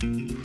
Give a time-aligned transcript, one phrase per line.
[0.00, 0.37] Mm-hmm.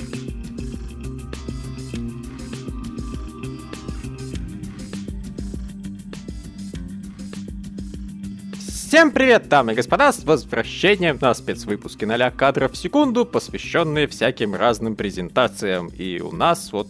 [8.94, 14.54] Всем привет, дамы и господа, с возвращением на спецвыпуске 0 кадров в секунду, посвященные всяким
[14.54, 15.88] разным презентациям.
[15.88, 16.90] И у нас вот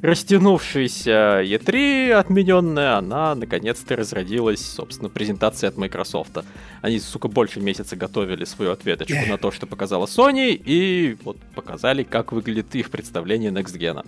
[0.00, 6.38] растянувшаяся E3 отмененная, она наконец-то разродилась, собственно, презентацией от Microsoft.
[6.80, 12.02] Они, сука, больше месяца готовили свою ответочку на то, что показала Sony, и вот показали,
[12.02, 14.06] как выглядит их представление Next Gen.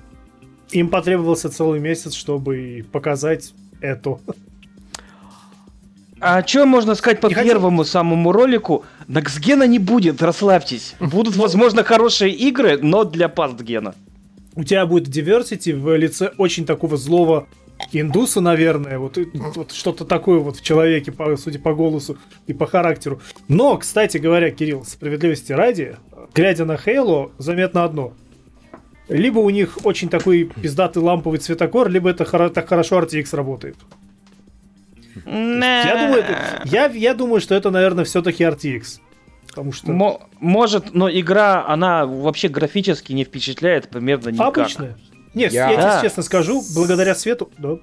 [0.71, 3.53] Им потребовался целый месяц, чтобы показать
[3.83, 4.19] эту
[6.23, 7.93] а что можно сказать по не первому хотел...
[7.93, 8.85] самому ролику?
[9.09, 10.95] Наксгена не будет, расслабьтесь.
[11.01, 13.95] Будут, возможно, хорошие игры, но для пастгена.
[14.55, 17.49] У тебя будет diversity в лице очень такого злого
[17.91, 22.67] индуса, наверное, вот, вот что-то такое вот в человеке, по, судя по голосу и по
[22.67, 23.21] характеру.
[23.49, 25.97] Но, кстати говоря, Кирилл, справедливости ради,
[26.35, 28.13] глядя на Хейло, заметно одно.
[29.09, 33.77] Либо у них очень такой пиздатый ламповый цветокор, либо это так хорошо RTX работает.
[35.25, 36.25] Я думаю,
[36.65, 39.01] я, я думаю, что это, наверное, все-таки RTX.
[39.49, 39.93] Потому что...
[39.93, 44.59] Мо- может, но игра, она вообще графически не впечатляет примерно никак.
[44.59, 44.97] Обычная.
[45.35, 47.51] Нет, я, я тебе честно скажу, благодаря свету...
[47.59, 47.79] Да.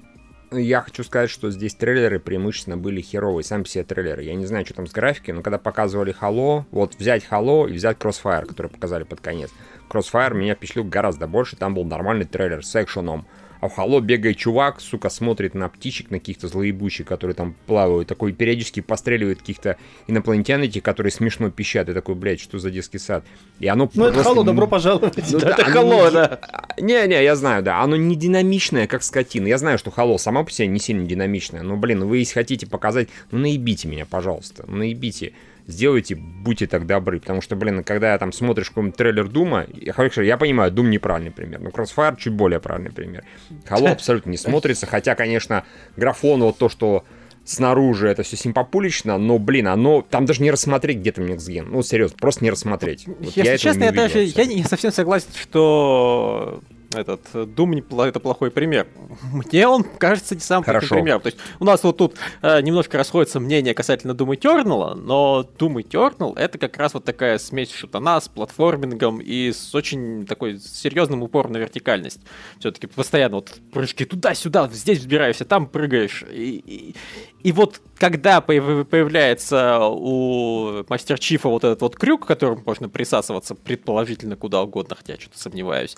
[0.52, 4.24] Я хочу сказать, что здесь трейлеры преимущественно были херовые, сами все трейлеры.
[4.24, 7.74] Я не знаю, что там с графикой, но когда показывали Halo, вот взять Halo и
[7.74, 9.50] взять Crossfire, который показали под конец.
[9.88, 13.26] Crossfire меня впечатлил гораздо больше, там был нормальный трейлер с экшеном,
[13.60, 18.08] а в Хало бегает чувак, сука, смотрит на птичек, на каких-то злоебущих, которые там плавают,
[18.08, 22.98] такой периодически постреливает каких-то инопланетян этих, которые смешно пищат, и такой, блядь, что за детский
[22.98, 23.24] сад?
[23.58, 25.16] И оно Ну, это Хало, добро пожаловать.
[25.30, 26.40] Ну, да, это Хало, да.
[26.78, 29.46] Не-не, я знаю, да, оно не динамичное, как скотина.
[29.46, 32.66] Я знаю, что Хало сама по себе не сильно динамичное, но, блин, вы если хотите
[32.66, 35.32] показать, ну, наебите меня, пожалуйста, ну, наебите
[35.66, 37.20] сделайте, будьте так добры.
[37.20, 41.30] Потому что, блин, когда я там смотришь какой-нибудь трейлер Дума, я, я понимаю, Дум неправильный
[41.30, 43.24] пример, но Crossfire чуть более правильный пример.
[43.68, 45.64] Halo абсолютно не смотрится, хотя, конечно,
[45.96, 47.04] графон, вот то, что
[47.44, 50.02] снаружи это все симпопулично, но, блин, оно...
[50.02, 53.06] Там даже не рассмотреть где-то Next Ну, серьезно, просто не рассмотреть.
[53.06, 54.22] Вот Если я честно, я даже...
[54.22, 56.62] Я не совсем согласен, что
[56.94, 58.86] этот Doom не, это плохой пример.
[59.32, 61.20] Мне он кажется не самым плохим примером.
[61.20, 65.82] То есть у нас вот тут э, немножко расходится мнение касательно Doom Eternal, но Doom
[65.82, 71.22] Eternal это как раз вот такая смесь шутана с платформингом и с очень такой серьезным
[71.22, 72.20] упором на вертикальность.
[72.58, 76.24] Все-таки постоянно вот прыжки туда-сюда, здесь взбираешься, там прыгаешь.
[76.30, 76.96] И, и,
[77.42, 84.36] и вот когда появляется у Мастер Чифа вот этот вот крюк, которым можно присасываться предположительно
[84.36, 85.96] куда угодно, хотя я что-то сомневаюсь,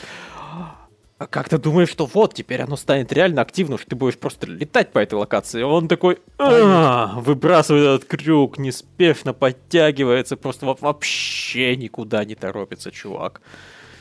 [1.22, 4.47] а как ты думаешь, что вот, теперь оно станет реально активным, что ты будешь просто
[4.49, 5.62] летать по этой локации?
[5.62, 13.41] Он такой, «А, выбрасывает этот крюк, неспешно подтягивается, просто вообще никуда не торопится, чувак.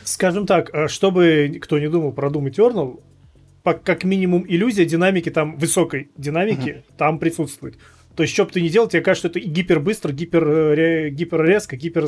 [0.04, 3.00] Скажем так, а чтобы кто не думал про Doom Eternal,
[3.64, 7.78] как минимум иллюзия динамики там, высокой динамики, там присутствует.
[8.16, 11.78] То есть, что бы ты ни делал, тебе кажется, что это гипербыстро, гипер, э, гиперрезко,
[11.78, 12.08] гипер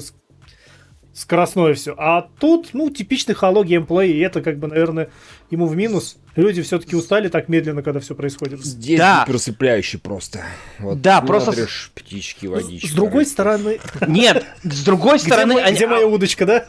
[1.13, 1.95] скоростное все.
[1.97, 5.09] А тут, ну, типичный Halo геймплей, и это, как бы, наверное,
[5.51, 6.17] ему в минус.
[6.35, 8.63] Люди все-таки устали так медленно, когда все происходит.
[8.65, 9.23] Здесь да.
[9.23, 10.41] гиперусыпляющий просто.
[10.79, 11.67] Вот да, просто...
[11.93, 12.87] птички, водички.
[12.87, 13.79] С другой стороны...
[14.07, 15.61] Нет, с другой стороны...
[15.71, 16.65] Где моя удочка, да?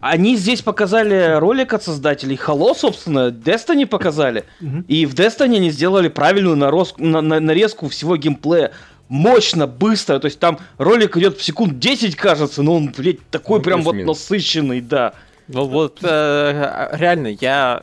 [0.00, 4.44] Они здесь показали ролик от создателей Halo, собственно, Destiny показали.
[4.86, 8.72] И в Destiny они сделали правильную нарезку всего геймплея
[9.14, 10.18] мощно, быстро.
[10.18, 13.82] То есть там ролик идет в секунд 10, кажется, но он, блядь, такой ну, прям
[13.82, 15.14] вот насыщенный, да.
[15.46, 17.82] Ну вот, э, реально, я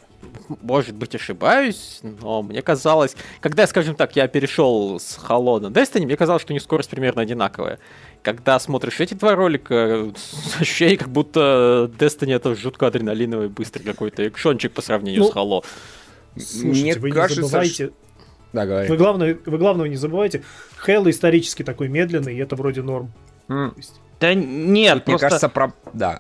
[0.62, 6.06] может быть, ошибаюсь, но мне казалось, когда, скажем так, я перешел с Halo на Destiny,
[6.06, 7.80] мне казалось, что у них скорость примерно одинаковая.
[8.22, 10.12] Когда смотришь эти два ролика,
[10.60, 15.64] ощущение, как будто Destiny это жутко адреналиновый, быстрый какой-то экшончик по сравнению ну, с Halo.
[16.36, 17.92] Слушайте, мне вы кажется, не забывайте,
[18.54, 18.90] да, говори.
[18.90, 20.44] Вы, главное, вы главного не забывайте.
[20.86, 23.12] Хейл исторически такой медленный, и это вроде норм.
[23.48, 23.74] Mm.
[24.20, 25.12] Да нет, Тут, просто...
[25.12, 25.74] Мне кажется, про...
[25.94, 26.20] Да.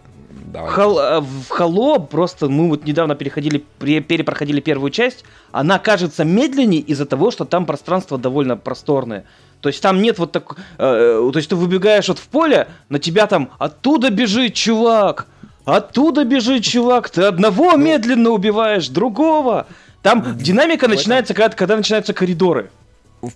[0.53, 5.23] Хал, э, в Хало просто мы вот недавно переходили, перепроходили первую часть.
[5.51, 9.25] Она кажется медленнее из-за того, что там пространство довольно просторное.
[9.61, 10.57] То есть там нет вот так...
[10.77, 15.27] Э, то есть ты выбегаешь вот в поле, на тебя там оттуда бежит чувак,
[15.65, 19.67] оттуда бежит чувак, ты одного ну, медленно убиваешь, другого.
[20.01, 22.71] Там динамика начинается, когда, когда начинаются коридоры.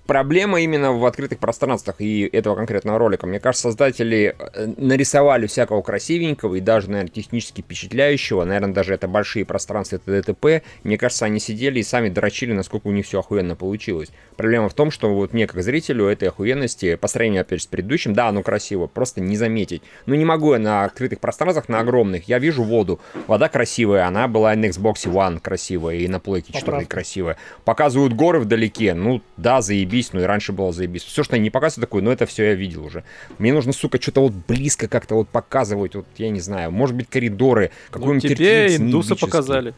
[0.06, 3.28] Проблема именно в открытых пространствах и этого конкретного ролика.
[3.28, 8.44] Мне кажется, создатели э, нарисовали всякого красивенького и даже, наверное, технически впечатляющего.
[8.44, 10.64] Наверное, даже это большие пространства, это ДТП.
[10.84, 14.10] Мне кажется, они сидели и сами дрочили, насколько у них все охуенно получилось.
[14.38, 17.68] Проблема в том, что вот мне, как зрителю, этой охуенности, по сравнению, опять же, с
[17.68, 19.82] предыдущим, да, оно красиво, просто не заметить.
[20.06, 22.28] Ну, не могу я на открытых пространствах, на огромных.
[22.28, 23.00] Я вижу воду.
[23.28, 27.38] Вода красивая, она была на Xbox One красивая и на Playке 4 красивая.
[27.64, 31.04] Показывают горы вдалеке, ну, да, за заебись, ну и раньше было заебись.
[31.04, 33.04] Все, что они не показывают такое, ну это все я видел уже.
[33.38, 37.10] Мне нужно, сука, что-то вот близко как-то вот показывать, вот я не знаю, может быть
[37.10, 39.74] коридоры, какой-нибудь ну, тебе индусы показали.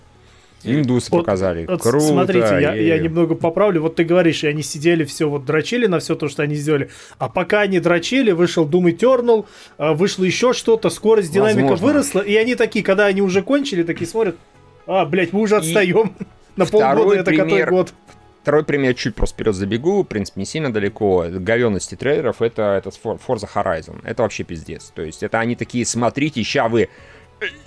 [0.64, 1.66] Индусы вот, показали.
[1.68, 2.06] Вот, Круто.
[2.06, 3.82] Смотрите, я, я немного поправлю.
[3.84, 6.90] Вот ты говоришь, они сидели, все вот дрочили на все то, что они сделали.
[7.20, 9.46] А пока они дрочили, вышел Doom Eternal,
[9.78, 11.86] а, вышло еще что-то, скорость динамика Возможно.
[11.86, 14.36] выросла, и они такие, когда они уже кончили, такие смотрят,
[14.88, 16.14] а, блядь, мы уже отстаем.
[16.20, 16.24] И
[16.56, 17.94] на полгода это пример, который год.
[18.48, 21.26] Второй пример чуть просто вперед забегу, в принципе, не сильно далеко.
[21.30, 24.00] Говенности трейлеров это, это Forza Horizon.
[24.06, 24.94] Это вообще пиздец.
[24.96, 26.88] То есть это они такие, смотрите, ща вы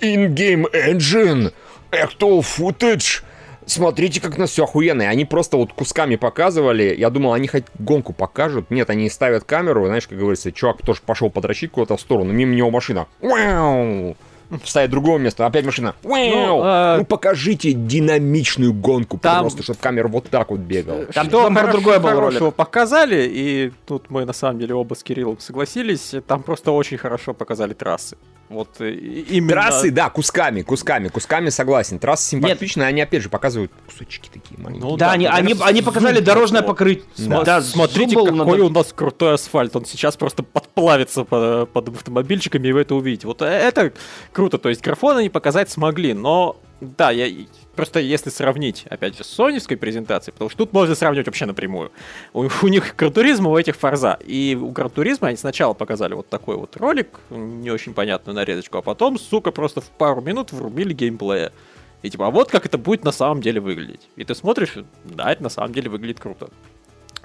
[0.01, 1.53] in-game engine,
[1.91, 3.21] actual footage,
[3.67, 5.03] смотрите, как у нас все охуенно.
[5.03, 6.95] И они просто вот кусками показывали.
[6.97, 8.71] Я думал, они хоть гонку покажут.
[8.71, 12.55] Нет, они ставят камеру, знаешь, как говорится, чувак тоже пошел подрочить куда-то в сторону, мимо
[12.55, 13.05] него машина.
[13.19, 14.17] Вау!
[14.63, 15.95] вставить другого места, опять машина.
[16.03, 16.97] Ну, а...
[16.97, 19.41] ну покажите динамичную гонку там...
[19.41, 21.05] просто, чтобы камера вот так вот бегала.
[21.05, 24.93] Там, Что там хорошо, другое было хорошего показали, и тут мы на самом деле оба
[24.93, 28.17] с Кириллом согласились, там просто очень хорошо показали трассы.
[28.51, 29.53] Вот э, именно...
[29.53, 31.99] Трассы, да, кусками, кусками, кусками согласен.
[31.99, 32.89] Трассы симпатичные, Нет.
[32.89, 34.89] они опять же показывают кусочки такие маленькие.
[34.89, 37.05] Ну, да, да, они, они, они показали дорожное покрытие.
[37.17, 37.43] Да.
[37.43, 38.63] да, смотрите, какой надо...
[38.65, 39.75] у нас крутой асфальт.
[39.75, 43.25] Он сейчас просто подплавится под, под автомобильчиками, и вы это увидите.
[43.27, 43.93] Вот э, это
[44.33, 44.57] круто.
[44.57, 47.45] То есть графон они показать смогли, но да, я
[47.75, 51.91] просто если сравнить, опять же, с соневской презентацией, потому что тут можно сравнивать вообще напрямую.
[52.33, 54.17] У, у них Гран-туризма, у этих Форза.
[54.25, 58.81] И у Гран-туризма они сначала показали вот такой вот ролик, не очень понятную нарезочку, а
[58.81, 61.53] потом, сука, просто в пару минут врубили геймплея.
[62.01, 64.09] И типа, а вот как это будет на самом деле выглядеть.
[64.15, 64.75] И ты смотришь,
[65.05, 66.49] да, это на самом деле выглядит круто.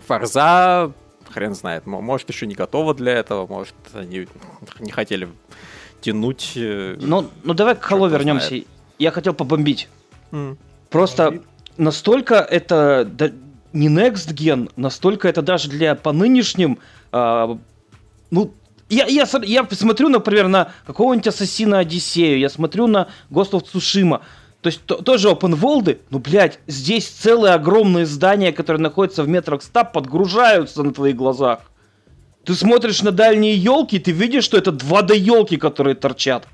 [0.07, 0.93] Форза,
[1.31, 4.29] хрен знает, может еще не готова для этого, может они
[4.81, 5.29] не хотели
[6.03, 6.53] тянуть.
[6.57, 8.49] Э, ну, ну давай к Halo вернемся.
[8.49, 8.67] Знает.
[8.99, 9.89] Я хотел побомбить.
[10.31, 10.57] Mm.
[10.91, 11.43] Просто
[11.77, 13.31] настолько это да,
[13.73, 16.79] не next gen, настолько это даже для по нынешним,
[17.13, 17.59] а,
[18.31, 18.55] ну
[18.89, 24.21] я, я, я смотрю, например, на какого-нибудь Ассасина Одиссею, я смотрю на Ghost of Tsushima,
[24.63, 29.29] то есть то, тоже open world, ну, блядь, здесь целые огромные здания, которые находятся в
[29.29, 31.61] метрах ста, подгружаются на твоих глазах.
[32.45, 36.47] Ты смотришь на дальние елки, ты видишь, что это 2D елки, которые торчат.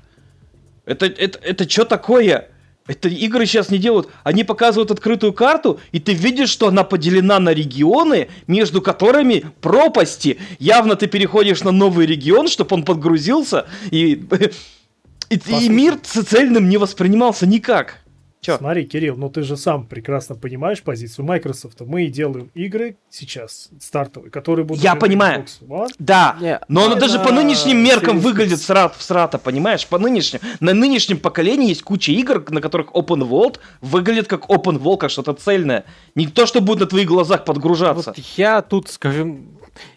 [0.85, 2.49] Это, это, это что такое?
[2.85, 4.09] Это игры сейчас не делают.
[4.23, 10.37] Они показывают открытую карту, и ты видишь, что она поделена на регионы, между которыми пропасти.
[10.59, 14.21] Явно ты переходишь на новый регион, чтобы он подгрузился, и,
[15.29, 18.02] и, и мир цельным не воспринимался никак.
[18.43, 18.57] Чё?
[18.57, 21.79] Смотри, Кирилл, ну ты же сам прекрасно понимаешь позицию Microsoft.
[21.79, 24.83] Мы делаем игры сейчас стартовые, которые будут...
[24.83, 25.45] Я понимаю.
[25.61, 25.93] Вот.
[25.97, 29.87] Да, Нет, но оно даже по нынешним меркам выглядит срат, в срата, понимаешь?
[29.87, 30.41] По нынешним.
[30.59, 35.09] На нынешнем поколении есть куча игр, на которых Open World выглядит как Open World, как
[35.09, 35.85] что-то цельное.
[36.15, 38.13] Не то, что будет на твоих глазах подгружаться.
[38.13, 39.47] Вот я тут, скажем,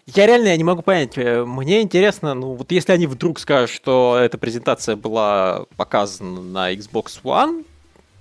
[0.05, 1.17] я реально я не могу понять.
[1.17, 6.73] Э, мне интересно, ну вот если они вдруг скажут, что эта презентация была показана на
[6.73, 7.65] Xbox One,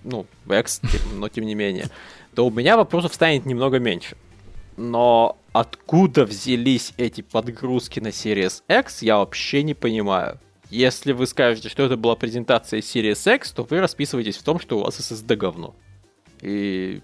[0.07, 0.81] ну, X,
[1.15, 1.87] но тем не менее,
[2.35, 4.17] то у меня вопросов станет немного меньше.
[4.77, 10.39] Но откуда взялись эти подгрузки на Series X, я вообще не понимаю.
[10.71, 14.79] Если вы скажете, что это была презентация Series X, то вы расписываетесь в том, что
[14.79, 15.75] у вас SSD говно.
[16.41, 17.01] И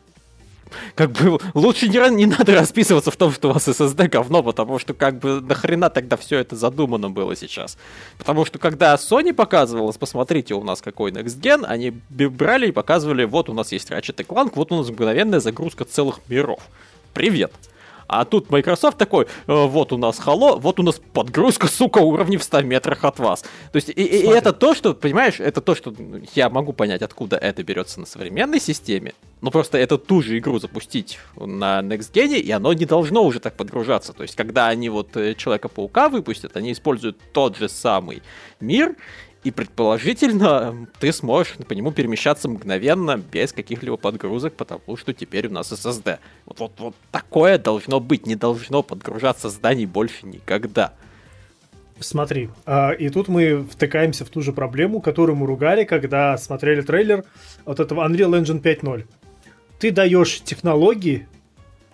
[0.95, 4.79] как бы лучше не, не надо расписываться в том, что у вас SSD говно, потому
[4.79, 7.77] что как бы нахрена тогда все это задумано было сейчас.
[8.19, 13.25] Потому что когда Sony показывалась, посмотрите, у нас какой Next Gen, они брали и показывали,
[13.25, 16.61] вот у нас есть Ratchet Clank, вот у нас мгновенная загрузка целых миров.
[17.15, 17.53] Привет.
[18.13, 22.37] А тут Microsoft такой, «Э, вот у нас хало, вот у нас подгрузка, сука, уровней
[22.37, 23.41] в 100 метрах от вас.
[23.41, 25.95] То есть, и, и это то, что, понимаешь, это то, что
[26.35, 29.15] я могу понять, откуда это берется на современной системе.
[29.41, 33.41] Но просто это ту же игру запустить на Next Gen, и оно не должно уже
[33.41, 34.13] так подгружаться.
[34.13, 38.23] То есть, когда они вот э, Человека-паука выпустят, они используют тот же самый
[38.61, 38.95] мир,
[39.45, 45.51] и предположительно ты сможешь по нему перемещаться мгновенно, без каких-либо подгрузок, потому что теперь у
[45.51, 46.19] нас SSD.
[46.47, 50.93] Вот, вот, вот такое должно быть, не должно подгружаться зданий больше никогда.
[51.99, 56.81] Смотри, а, и тут мы втыкаемся в ту же проблему, которую мы ругали, когда смотрели
[56.81, 57.25] трейлер
[57.65, 59.05] вот этого Unreal Engine 5.0.
[59.79, 61.27] Ты даешь технологии,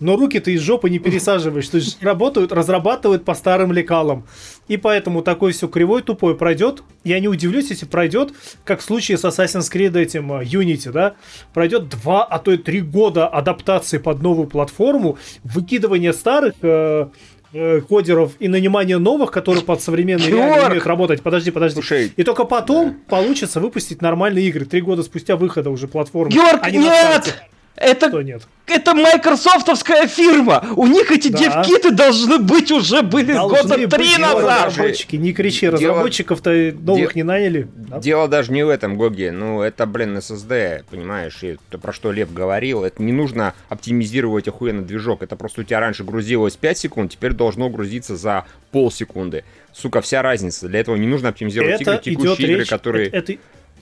[0.00, 1.68] но руки ты из жопы не пересаживаешь.
[1.68, 4.26] То есть работают, разрабатывают по старым лекалам.
[4.68, 6.82] И поэтому такой все кривой, тупой пройдет.
[7.04, 8.32] Я не удивлюсь, если пройдет,
[8.64, 11.14] как в случае с Assassin's Creed этим э, Unity, да,
[11.54, 17.08] пройдет два, а то и три года адаптации под новую платформу, выкидывание старых э,
[17.52, 21.22] э, кодеров и нанимание новых, которые под современные реалии умеют работать.
[21.22, 21.74] Подожди, подожди.
[21.74, 22.96] Слушай, и только потом да.
[23.08, 24.64] получится выпустить нормальные игры.
[24.64, 26.30] Три года спустя выхода уже платформы.
[26.30, 27.42] Георг, а нет!
[27.80, 28.42] Это, Что нет?
[28.66, 30.64] это майкрософтовская фирма.
[30.74, 31.38] У них эти да.
[31.38, 34.66] девкиты должны быть уже были должны года три назад.
[34.66, 37.20] Разработчики, не кричи, разработчиков-то новых Де...
[37.20, 37.68] не наняли.
[37.74, 38.00] Да?
[38.00, 39.28] Дело даже не в этом, Гоги.
[39.28, 42.82] Ну, это, блин, SSD, понимаешь, и то, про что Лев говорил.
[42.82, 45.22] Это не нужно оптимизировать охуенно движок.
[45.22, 49.44] Это просто у тебя раньше грузилось 5 секунд, теперь должно грузиться за полсекунды.
[49.72, 50.66] Сука, вся разница.
[50.66, 53.08] Для этого не нужно оптимизировать это игры, текущие игры, речь, которые...
[53.08, 53.38] Это, это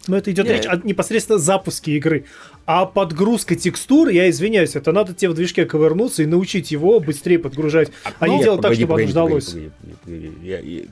[0.08, 0.56] но это идет Нет.
[0.56, 2.24] речь о непосредственно запуске игры.
[2.66, 7.38] А подгрузка текстур, я извиняюсь, это надо тебе в движке ковырнуться и научить его быстрее
[7.38, 9.46] подгружать, а, не делать так, чтобы погоди, оно ждалось.
[9.50, 9.70] Погоди,
[10.04, 10.88] погоди, погоди.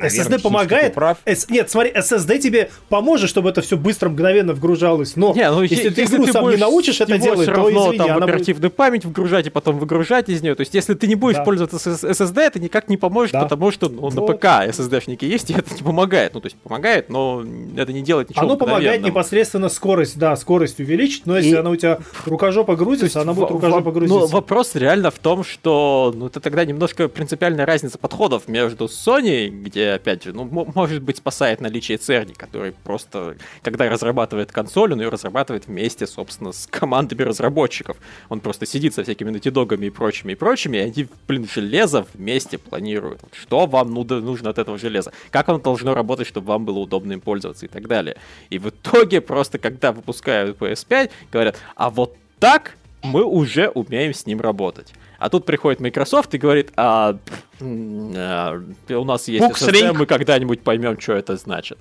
[0.00, 0.94] Наверное, SSD помогает.
[0.94, 1.18] Прав.
[1.24, 1.48] S...
[1.48, 5.16] Нет, смотри, SSD тебе поможет, чтобы это все быстро, мгновенно вгружалось.
[5.16, 7.98] Но не, ну, если, ты игру ты сам не научишь это делать, то равно, извини,
[7.98, 8.76] там, она оперативную будет...
[8.76, 10.54] память вгружать и потом выгружать из нее.
[10.54, 11.44] То есть, если ты не будешь да.
[11.44, 13.42] пользоваться SSD, это никак не поможет, да.
[13.42, 16.34] потому что ну, на ПК SSD-шники есть, и это не помогает.
[16.34, 17.44] Ну, то есть, помогает, но
[17.76, 21.54] это не делает ничего Оно помогает непосредственно скорость, да, скорость увеличить, но если и...
[21.54, 24.20] она у тебя рукожопа грузится, она будет рукожопа грузиться.
[24.20, 29.48] Ну, вопрос реально в том, что ну, это тогда немножко принципиальная разница подходов между Sony,
[29.48, 30.44] где, опять же, ну,
[30.74, 36.52] может быть, спасает наличие Церни, который просто, когда разрабатывает консоль, он ее разрабатывает вместе, собственно,
[36.52, 37.96] с командами разработчиков.
[38.28, 42.58] Он просто сидит со всякими натидогами и прочими, и прочими, и они, блин, железо вместе
[42.58, 43.20] планируют.
[43.32, 45.12] Что вам нужно от этого железа?
[45.30, 48.16] Как оно должно работать, чтобы вам было удобно им пользоваться и так далее.
[48.50, 54.26] И в итоге просто, когда выпускают PS5, говорят, а вот так мы уже умеем с
[54.26, 54.92] ним работать.
[55.18, 57.18] А тут приходит Microsoft и говорит, а,
[57.60, 61.78] а у нас есть SSD, мы когда-нибудь поймем, что это значит.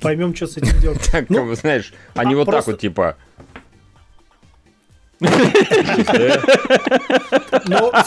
[0.00, 1.00] Поймем, что с этим делать.
[1.12, 3.16] Так, ну, знаешь, они а вот так вот типа...
[5.20, 5.28] Ну,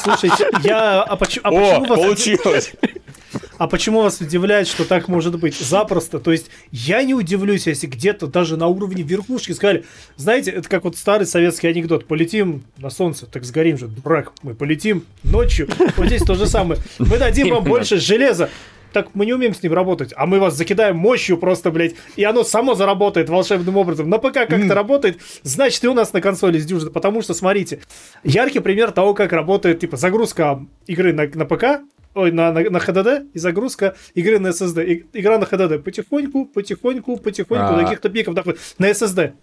[0.04, 1.04] слушайте, я...
[1.04, 2.74] А почему, а почему О, получилось!
[3.58, 5.58] А почему вас удивляет, что так может быть?
[5.58, 6.20] Запросто.
[6.20, 9.86] То есть я не удивлюсь, если где-то даже на уровне верхушки сказали,
[10.18, 14.54] знаете, это как вот старый советский анекдот, полетим на солнце, так сгорим же, дурак, мы
[14.54, 16.80] полетим ночью, вот здесь то же самое.
[17.00, 18.50] Мы дадим вам больше железа,
[18.96, 22.24] так мы не умеем с ним работать, а мы вас закидаем мощью просто, блядь, и
[22.24, 24.10] оно само заработает волшебным образом.
[24.10, 24.74] На ПК как-то mm.
[24.74, 27.82] работает, значит и у нас на консоли сдюжит, потому что, смотрите,
[28.24, 31.84] яркий пример того, как работает, типа, загрузка игры на, на ПК,
[32.16, 34.86] ой, на, на, на HDD и загрузка игры на SSD.
[34.86, 37.78] И, игра на HDD потихоньку, потихоньку, потихоньку а...
[37.78, 38.60] до каких-то пиков доходит.
[38.80, 39.34] На SSD.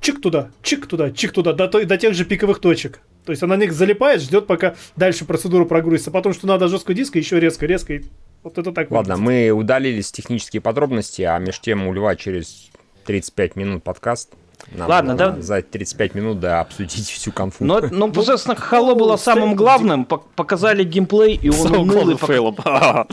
[0.00, 3.00] Чик туда, чик туда, чик туда, до, той, до тех же пиковых точек.
[3.24, 6.10] То есть она на них залипает, ждет, пока дальше процедура прогрузится.
[6.10, 7.94] Потом, что надо жесткого диска, еще резко, резко.
[7.94, 8.04] И
[8.42, 9.52] вот это так Ладно, выглядит.
[9.52, 12.70] мы удалились технические подробности, а между тем у Льва через
[13.06, 14.34] 35 минут подкаст.
[14.72, 15.36] Нам Ладно, да.
[15.40, 17.64] За 35 минут, да, обсудить всю конфу.
[17.64, 20.04] Но, но собственно, Halo было самым главным.
[20.04, 22.16] Показали геймплей, и он унылый.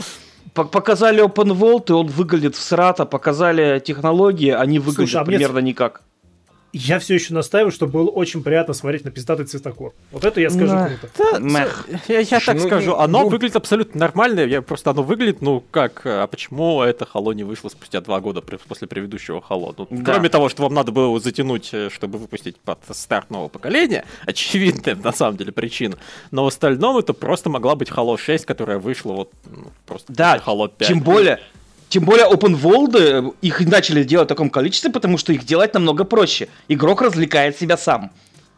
[0.54, 3.04] Показали Open World, и он выглядит в срата.
[3.04, 6.02] Показали технологии, они выглядят Слушай, а примерно никак
[6.74, 9.92] я все еще настаиваю, что было очень приятно смотреть на пиздатый цветокор.
[10.10, 10.88] Вот это я скажу да.
[10.88, 11.08] круто.
[11.38, 11.68] Да,
[12.08, 15.62] я, я так ну, скажу, оно ну, выглядит абсолютно нормально, я просто оно выглядит, ну
[15.70, 19.72] как, а почему это Хало не вышло спустя два года после предыдущего Хало?
[19.78, 20.12] Ну, да.
[20.12, 24.04] Кроме того, что вам надо было его затянуть, э, чтобы выпустить под старт нового поколения,
[24.26, 25.96] очевидная на самом деле причина,
[26.32, 30.42] но в остальном это просто могла быть Halo 6, которая вышла вот ну, просто да,
[30.44, 30.88] Halo 5.
[30.88, 31.38] Тем более,
[31.94, 35.74] тем более open world э, их начали делать в таком количестве, потому что их делать
[35.74, 36.48] намного проще.
[36.66, 38.10] Игрок развлекает себя сам.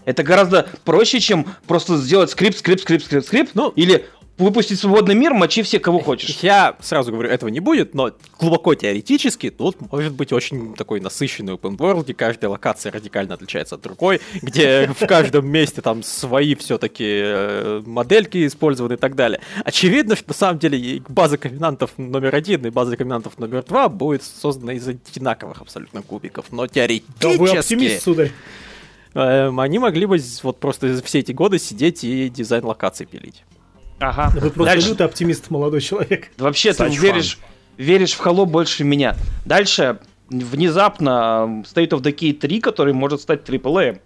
[0.07, 3.50] Это гораздо проще, чем просто сделать скрипт, скрипт, скрипт, скрипт, скрипт.
[3.52, 4.07] Ну, или
[4.38, 6.38] выпустить свободный мир, мочи всех, кого хочешь.
[6.43, 11.55] Я сразу говорю, этого не будет, но глубоко теоретически тут может быть очень такой насыщенный
[11.55, 16.55] open world, где каждая локация радикально отличается от другой, где в каждом месте там свои
[16.55, 19.40] все-таки э, модельки использованы и так далее.
[19.64, 24.23] Очевидно, что на самом деле база ковенантов номер один и база ковенантов номер два будет
[24.23, 27.21] создана из одинаковых абсолютно кубиков, но теоретически...
[27.21, 28.33] Да вы оптимист, сударь.
[29.14, 33.45] Эм, они могли бы вот просто все эти годы сидеть и дизайн локаций пилить.
[33.99, 34.31] Ага.
[34.35, 34.88] Вы просто Дальше.
[34.88, 36.31] лютый оптимист, молодой человек.
[36.38, 37.38] Вообще, ты веришь,
[37.76, 39.17] веришь в Halo больше меня.
[39.45, 39.99] Дальше,
[40.29, 44.00] внезапно, State of Decay 3, который может стать AAA.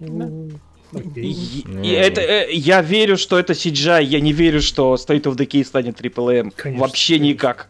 [0.00, 1.20] Okay.
[1.20, 5.36] И, и это, э, я верю, что это CGI, я не верю, что State of
[5.36, 6.52] Decay станет AAA.
[6.54, 7.32] Конечно, Вообще конечно.
[7.32, 7.68] никак.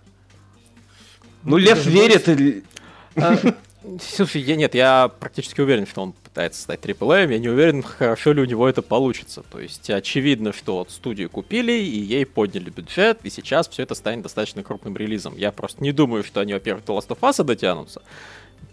[1.43, 2.65] Ну, Лев верит.
[3.17, 3.39] А,
[4.01, 8.33] Слушай, я, нет, я практически уверен, что он пытается стать AAA, я не уверен, хорошо
[8.33, 9.45] ли у него это получится.
[9.51, 13.95] То есть очевидно, что вот студию купили, и ей подняли бюджет, и сейчас все это
[13.95, 15.37] станет достаточно крупным релизом.
[15.37, 18.03] Я просто не думаю, что они, во-первых, до Last of Us дотянутся.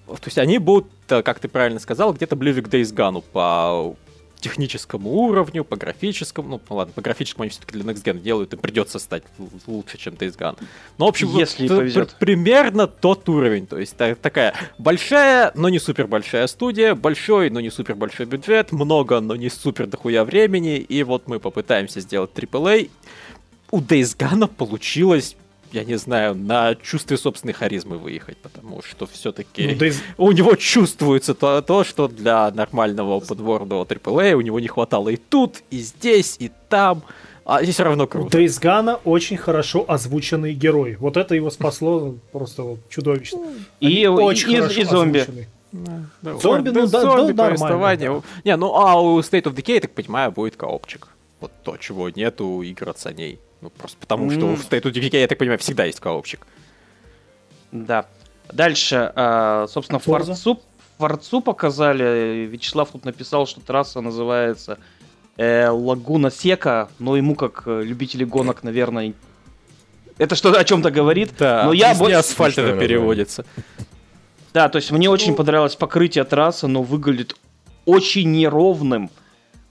[0.07, 3.95] То есть они будут, э, как ты правильно сказал, где-то ближе к Days Gone по
[4.43, 8.57] техническому уровню, по графическому, ну ладно, по графическому они все-таки для Next Gen делают, и
[8.57, 9.23] придется стать
[9.65, 10.59] лучше, чем Days Gone.
[10.97, 12.15] Но, в общем, Если вот, повезет.
[12.19, 17.71] примерно тот уровень, то есть такая большая, но не супер большая студия, большой, но не
[17.71, 22.89] супер большой бюджет, много, но не супер дохуя времени, и вот мы попытаемся сделать AAA.
[23.71, 25.35] У Days Gone получилось
[25.73, 29.95] я не знаю, на чувстве собственной харизмы выехать, потому что все-таки ну, Days...
[30.17, 35.17] у него чувствуется то, то, что для нормального подворного AAA у него не хватало и
[35.17, 37.03] тут, и здесь, и там.
[37.45, 38.37] А здесь все равно круто.
[38.37, 40.95] У Gone очень хорошо озвученный герой.
[40.97, 43.41] Вот это его спасло просто вот чудовищно.
[43.81, 45.17] И, очень и, хорошо и зомби.
[45.17, 45.47] Озвученный.
[45.73, 46.37] Да.
[46.37, 48.21] Зомби, ну да, зомби, да, нормально.
[48.45, 51.07] Не, ну а у State of Decay, я так понимаю, будет коопчик.
[51.41, 53.39] Вот то, чего нету игр от саней.
[53.63, 54.55] Ну, просто потому, что mm.
[54.57, 56.45] в State of Decay, я так понимаю, всегда есть коопчик.
[57.71, 58.07] Да.
[58.51, 60.61] Дальше, э, собственно, Форцу,
[60.97, 62.45] Форцу показали.
[62.51, 64.79] Вячеслав тут написал, что трасса называется
[65.37, 69.13] э, Лагуна Сека, но ему, как э, любители гонок, наверное,
[70.17, 71.31] это что-то о чем-то говорит.
[71.39, 72.17] Да, но я больше...
[72.17, 73.45] асфальт это переводится.
[74.53, 75.37] Да, то есть мне очень ну.
[75.37, 77.37] понравилось покрытие трассы, но выглядит
[77.85, 79.09] очень неровным.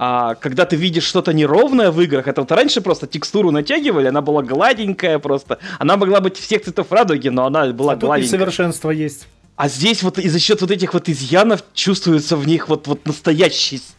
[0.05, 4.21] А когда ты видишь что-то неровное в играх, это вот раньше просто текстуру натягивали, она
[4.21, 5.61] была гладенькая просто.
[5.79, 8.29] Она могла быть всех цветов радуги, но она была а гладенькая.
[8.29, 9.29] Тут совершенство есть.
[9.55, 13.07] А здесь вот и за счет вот этих вот изъянов чувствуется в них вот, вот
[13.07, 13.95] настоящесть.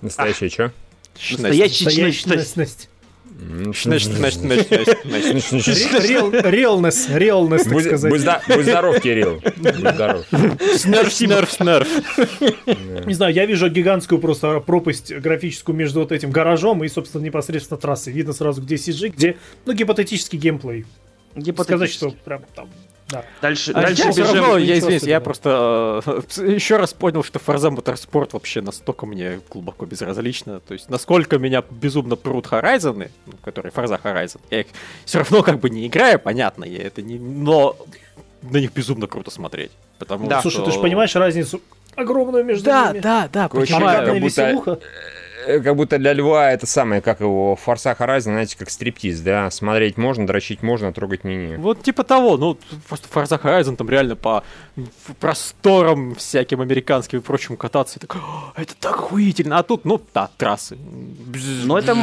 [0.00, 0.48] Настоящая а.
[0.48, 0.72] что?
[1.32, 2.88] Настоящность.
[6.50, 8.10] Реалнес, реалнес, так сказать.
[8.10, 9.40] Будь здоров, Кирилл.
[9.56, 10.24] Будь здоров.
[10.76, 11.88] Снерф, снерф, снерф.
[13.06, 17.78] Не знаю, я вижу гигантскую просто пропасть графическую между вот этим гаражом и, собственно, непосредственно
[17.78, 18.12] трассой.
[18.12, 20.84] Видно сразу, где CG, где, ну, гипотетический геймплей.
[21.62, 22.68] Сказать, что прям там
[23.10, 23.24] да.
[23.42, 26.22] Дальше, а дальше я все равно, я извиняюсь, я просто э,
[26.54, 30.60] еще раз понял, что Forza Motorsport вообще настолько мне глубоко безразлично.
[30.60, 34.66] То есть, насколько меня безумно прут Horizon, ну, которые Forza Horizon, я их
[35.04, 37.18] все равно как бы не играю, понятно, я это не...
[37.18, 37.76] Но
[38.42, 39.72] на них безумно круто смотреть.
[39.98, 40.40] Потому да.
[40.40, 40.50] что...
[40.50, 41.60] Слушай, ты же понимаешь разницу
[41.94, 43.00] огромную между да, ними.
[43.00, 44.06] Да, да, да, понимаю.
[44.06, 44.80] Как будто
[45.46, 49.96] как будто для льва это самое, как его, Форса Horizon, знаете, как стриптиз, да, смотреть
[49.96, 51.56] можно, дрочить можно, трогать не-не.
[51.56, 54.42] Вот типа того, ну, просто Форса Horizon там реально по
[55.18, 58.16] просторам всяким американским и прочим кататься, и так,
[58.56, 60.76] это так охуительно, а тут, ну, да, трассы.
[61.64, 61.96] Но это,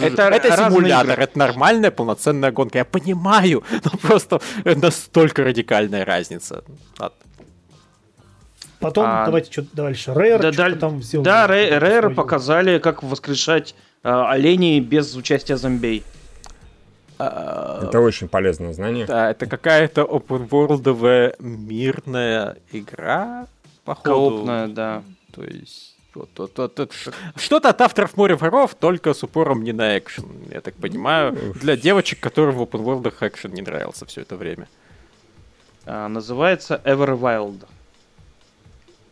[0.00, 1.24] это, это симулятор, игры.
[1.24, 6.62] это нормальная полноценная гонка, я понимаю, но просто настолько радикальная разница
[6.98, 7.14] от
[8.80, 10.12] Потом, а, давайте что дальше.
[10.12, 11.24] Rare, да, что да, там сделали.
[11.24, 16.04] Да, Rare показали, как воскрешать а, оленей без участия зомбей.
[17.18, 19.06] А, это очень полезное знание.
[19.06, 23.46] Да, это какая-то open world мирная игра,
[23.84, 24.36] походу.
[24.36, 25.02] Коопная, да.
[25.34, 26.92] То есть вот, вот, вот, вот.
[27.36, 31.36] Что-то от авторов Море воров, только с упором не на экшен, я так понимаю.
[31.60, 34.68] Для девочек, которым в open world экшен не нравился все это время.
[35.86, 37.66] А, называется Everwild.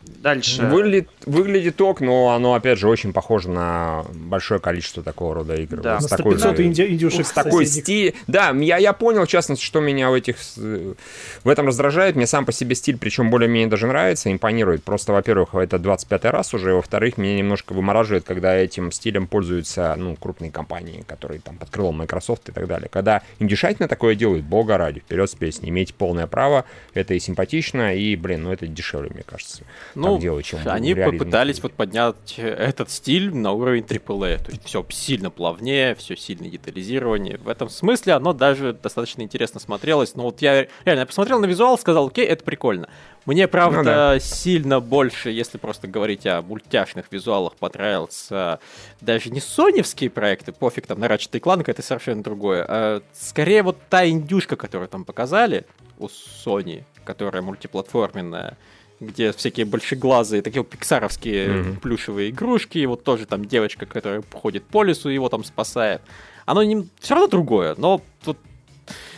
[0.07, 0.65] Дальше.
[0.65, 5.81] Выглядит, выглядит ок, но оно, опять же, очень похоже на большое количество такого рода игр.
[5.81, 8.15] Да, вот на 100 500 инди индюшек С такой стиль.
[8.27, 10.37] Да, я, я понял, в частности, что меня в этих...
[10.55, 12.15] В этом раздражает.
[12.15, 14.83] Мне сам по себе стиль, причем более-менее даже нравится, импонирует.
[14.83, 20.15] Просто, во-первых, это 25 раз уже, во-вторых, меня немножко вымораживает, когда этим стилем пользуются, ну,
[20.15, 22.89] крупные компании, которые там под крылом Microsoft и так далее.
[22.91, 25.69] Когда индюшатина такое делают, бога ради, вперед с песней.
[25.69, 29.63] Имейте полное право, это и симпатично, и, блин, ну, это дешевле, мне кажется
[30.01, 34.43] ну, так делать, чем Они попытались вот поднять этот стиль на уровень AAA.
[34.43, 37.37] То есть все сильно плавнее, все сильно детализирование.
[37.37, 40.15] В этом смысле оно даже достаточно интересно смотрелось.
[40.15, 42.89] Но вот я реально я посмотрел на визуал, сказал, окей, это прикольно.
[43.25, 44.19] Мне, правда, ну, да.
[44.21, 48.59] сильно больше, если просто говорить о мультяшных визуалах, понравился
[49.01, 52.65] даже не соневские проекты, пофиг, там, на Ratchet Clank, это совершенно другое.
[52.65, 55.65] А скорее вот та индюшка, которую там показали
[55.99, 58.57] у Sony, которая мультиплатформенная,
[58.99, 61.79] где всякие большеглазые, такие вот пиксаровские mm-hmm.
[61.79, 66.01] плюшевые игрушки, и вот тоже там девочка, которая ходит по лесу, его там спасает.
[66.45, 66.87] Оно не...
[66.99, 68.37] все равно другое, но тут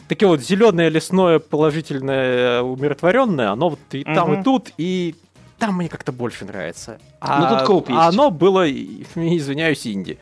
[0.08, 4.16] такие вот зеленое, лесное, положительное, умиротворенное, оно вот и mm-hmm.
[4.16, 5.16] там, и тут, и
[5.60, 7.00] там мне как-то больше нравится.
[7.20, 8.00] А, ну тут коуп есть.
[8.00, 10.18] А оно было, извиняюсь, инди.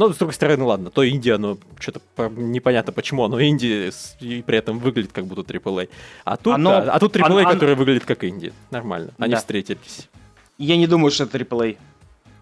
[0.00, 4.56] Но, с другой стороны, ладно, то Индия, оно что-то непонятно почему, но Индия и при
[4.56, 5.90] этом выглядит как будто AAA.
[6.24, 7.80] А тут, оно, а, а тут AAA, оно, который оно...
[7.80, 8.54] выглядит как Индия.
[8.70, 9.36] Нормально, они да.
[9.36, 10.08] встретились.
[10.56, 11.76] Я не думаю, что это AAA.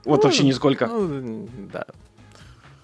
[0.05, 0.87] Вот ну, вообще нисколько.
[0.87, 1.87] Ну, да.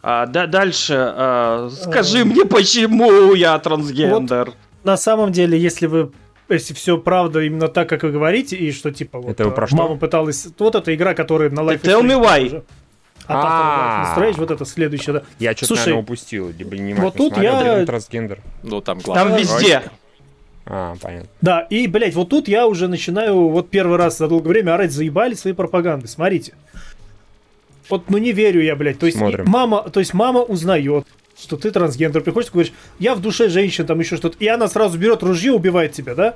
[0.02, 0.96] А, да, дальше.
[0.98, 2.24] А, скажи а...
[2.24, 4.46] мне, почему я трансгендер?
[4.46, 6.10] Вот, на самом деле, если вы
[6.48, 9.96] если все правда именно так, как вы говорите, и что типа вот это про мама
[9.96, 10.48] пыталась.
[10.58, 12.46] Вот эта игра, которая на Life Tell me why.
[12.46, 12.64] Уже.
[13.26, 15.22] А Strange, вот это следующее, да.
[15.38, 16.52] Я что-то, наверное, упустил.
[16.96, 17.84] Вот тут я...
[17.86, 18.40] Трансгендер.
[18.62, 19.30] Ну, там главное.
[19.30, 19.82] Там везде.
[20.66, 21.28] А, понятно.
[21.40, 24.92] Да, и, блядь, вот тут я уже начинаю вот первый раз за долгое время орать,
[24.92, 26.08] заебали свои пропаганды.
[26.08, 26.54] Смотрите.
[27.90, 28.98] Вот, ну не верю я, блядь.
[28.98, 29.44] То есть Смотрим.
[29.46, 31.06] мама, то есть мама узнает,
[31.38, 34.68] что ты трансгендер, приходишь и говоришь, я в душе женщина, там еще что-то, и она
[34.68, 36.34] сразу берет ружье, убивает тебя, да?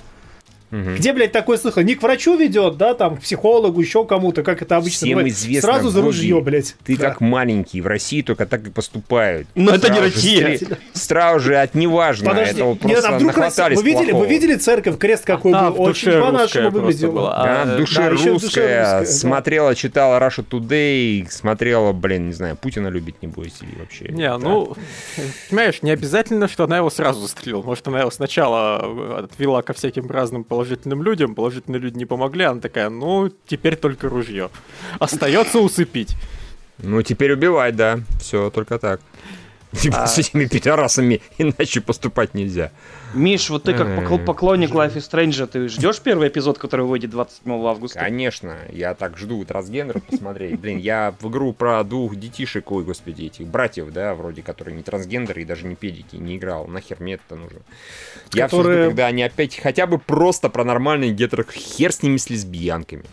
[0.71, 0.97] Угу.
[0.99, 1.83] Где, блядь, такое слыхал?
[1.83, 5.33] Не к врачу ведет, да, там, к психологу, еще кому-то, как это обычно Всем бывает.
[5.33, 6.77] известно, Сразу за ружье, блядь.
[6.85, 7.09] Ты да.
[7.09, 9.49] как маленький, в России только так и поступают.
[9.55, 10.57] Но это не Россия.
[10.59, 10.79] Стр...
[10.93, 12.31] Сразу же от неважно.
[12.31, 13.71] Подожди, это нет, а вдруг Россия...
[13.71, 15.83] вы, видели, вы видели церковь, крест какой а, был?
[15.83, 17.13] Очень по-нашему выглядел.
[17.13, 17.35] Была.
[17.37, 22.89] А, да, душе да, русская, русская, смотрела, читала Russia Today, смотрела, блин, не знаю, Путина
[22.89, 24.09] любить не будете вообще.
[24.09, 24.39] Не, да.
[24.39, 24.77] ну,
[25.49, 27.63] понимаешь, не обязательно, что она его сразу застрелила.
[27.63, 32.61] Может, она его сначала отвела ко всяким разным положительным людям, положительные люди не помогли, она
[32.61, 34.51] такая, ну, теперь только ружье.
[34.99, 36.17] Остается усыпить.
[36.79, 38.01] Ну, теперь убивать, да.
[38.19, 39.01] Все, только так.
[39.73, 40.07] Типа а...
[40.07, 42.71] с этими пидорасами иначе поступать нельзя.
[43.15, 47.53] Миш, вот ты как поклонник Life is Strange, ты ждешь первый эпизод, который выйдет 27
[47.67, 47.99] августа?
[47.99, 50.59] Конечно, я так жду трансгендера посмотреть.
[50.59, 54.83] Блин, я в игру про двух детишек, ой, господи, этих братьев, да, вроде, которые не
[54.83, 56.67] трансгендеры и даже не педики, не играл.
[56.67, 57.61] Нахер мне это нужно?
[58.33, 58.77] Я которые...
[58.77, 61.45] все жду, когда они опять хотя бы просто про нормальные гетеро...
[61.51, 63.05] Хер с ними с лесбиянками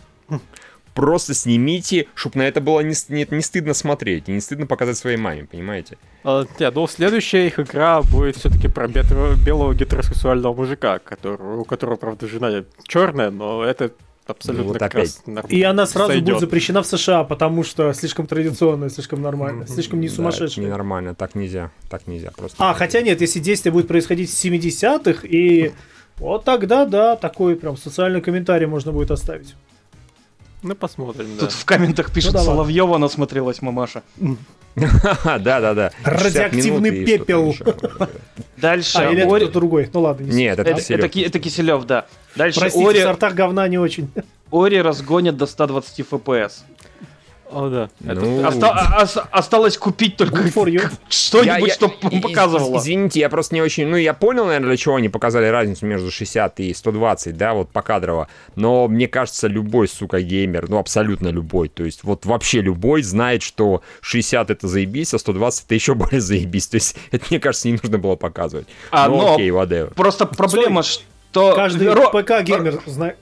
[0.96, 4.96] просто снимите, чтобы на это было не, не, не стыдно смотреть, и не стыдно показать
[4.96, 5.98] своей маме, понимаете?
[6.24, 11.96] А, нет, ну следующая их игра будет все-таки про белого гетеросексуального мужика, который, у которого,
[11.96, 13.92] правда, жена черная, но это
[14.26, 15.20] абсолютно ну, вот как опять.
[15.26, 16.24] раз И она сразу сойдет.
[16.24, 20.64] будет запрещена в США, потому что слишком традиционная, слишком нормально, слишком не сумасшедшая.
[20.64, 22.56] Да, ненормально, так нельзя, так нельзя просто.
[22.58, 25.72] А, хотя нет, если действие будет происходить в 70-х, и
[26.16, 29.54] вот тогда, да, такой прям социальный комментарий можно будет оставить.
[30.66, 31.40] Ну, посмотрим, да.
[31.42, 34.02] Тут в комментах пишут, ну, Соловьева насмотрелась мамаша.
[34.74, 35.92] Да-да-да.
[36.02, 37.54] Радиоактивный пепел.
[38.56, 38.98] Дальше.
[38.98, 39.88] А, или это другой.
[39.92, 40.24] Ну ладно.
[40.24, 41.04] Нет, это Киселев.
[41.04, 42.06] Это Киселев, да.
[42.34, 44.10] Дальше Простите, в сортах говна не очень.
[44.50, 46.52] Ори разгонят до 120 FPS.
[47.50, 47.90] О, да.
[48.00, 48.46] Ну...
[48.46, 50.42] Оста- о- осталось купить только
[51.08, 51.88] что-нибудь, что
[52.20, 52.78] показывало.
[52.78, 53.86] Извините, я просто не очень...
[53.86, 57.70] Ну, я понял, наверное, для чего они показали разницу между 60 и 120, да, вот
[57.70, 58.28] покадрово.
[58.56, 63.42] Но мне кажется, любой, сука, геймер, ну, абсолютно любой, то есть вот вообще любой знает,
[63.42, 66.66] что 60 это заебись, а 120 это еще более заебись.
[66.66, 68.66] То есть это, мне кажется, не нужно было показывать.
[68.90, 69.94] А, ну, но окей, whatever.
[69.94, 71.54] Просто проблема, что...
[71.54, 73.16] Каждый ПК-геймер знает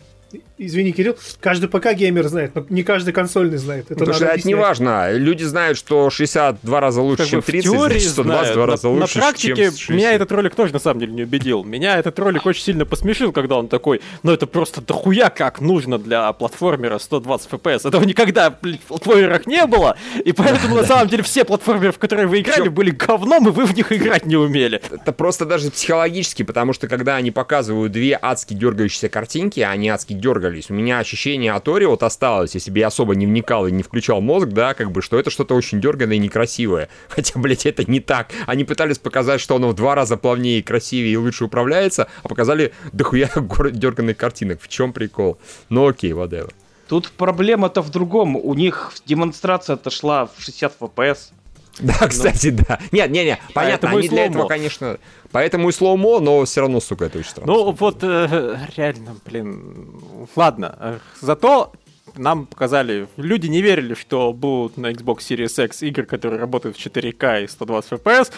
[0.56, 3.86] Извини, Кирилл, каждый ПК-геймер знает, но не каждый консольный знает.
[3.86, 5.12] Это, Потому что это не важно.
[5.12, 8.86] Люди знают, что 60 два раза лучше, как чем 30, теории значит, 120 два раза
[8.86, 9.88] на, лучше, На практике чем 60.
[9.90, 11.64] меня этот ролик тоже на самом деле не убедил.
[11.64, 15.98] Меня этот ролик очень сильно посмешил, когда он такой, ну это просто дохуя как нужно
[15.98, 17.88] для платформера 120 FPS.
[17.88, 21.98] Этого никогда блин, в платформерах не было, и поэтому на самом деле все платформеры, в
[21.98, 24.80] которые вы играли, были говном, и вы в них играть не умели.
[24.88, 29.88] Это просто даже психологически, потому что когда они показывают две адски дергающиеся картинки, а они
[29.88, 30.12] адски
[30.44, 30.70] дергались.
[30.70, 33.82] У меня ощущение от Ори вот осталось, если бы я особо не вникал и не
[33.82, 36.88] включал мозг, да, как бы, что это что-то очень дерганное и некрасивое.
[37.08, 38.30] Хотя, блядь, это не так.
[38.46, 42.72] Они пытались показать, что оно в два раза плавнее, красивее и лучше управляется, а показали
[42.92, 43.30] дохуя
[43.72, 44.60] дерганных картинок.
[44.60, 45.38] В чем прикол?
[45.68, 46.52] Ну окей, whatever.
[46.88, 48.36] Тут проблема-то в другом.
[48.36, 51.32] У них демонстрация-то шла в 60 FPS.
[51.80, 52.08] Да, ну.
[52.08, 52.78] кстати, ну, да.
[52.92, 54.98] Нет, не, не, понятно, они для этого, конечно,
[55.32, 57.52] поэтому и слоумо, но все равно, сука, это очень странно.
[57.52, 60.00] Ну, вот, э, реально, блин,
[60.36, 61.72] ладно, зато
[62.16, 66.86] нам показали, люди не верили, что будут на Xbox Series X игры, которые работают в
[66.86, 68.30] 4К и 120 FPS,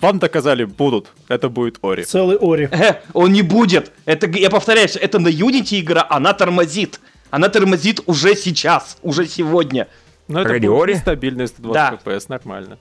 [0.00, 1.12] вам доказали, будут.
[1.28, 2.02] Это будет Ори.
[2.02, 2.68] Целый Ори.
[2.72, 3.92] Э, он не будет.
[4.04, 7.00] Это, я повторяюсь, это на Unity игра, она тормозит.
[7.30, 9.86] Она тормозит уже сейчас, уже сегодня.
[10.30, 10.94] Но это Ори?
[10.94, 11.98] стабильный 120 да.
[12.02, 12.78] FPS, нормально.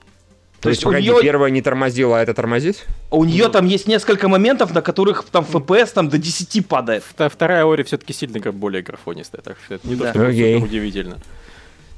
[0.59, 1.21] То, То есть, погоди, нее...
[1.21, 2.85] первая не тормозила, а это тормозит?
[3.12, 3.51] У нее ну.
[3.51, 7.03] там есть несколько моментов, на которых там FPS там до 10 падает.
[7.03, 10.12] Вторая Ори все-таки сильно более графонистая, так что это не да.
[10.12, 10.62] то, что okay.
[10.62, 11.17] удивительно.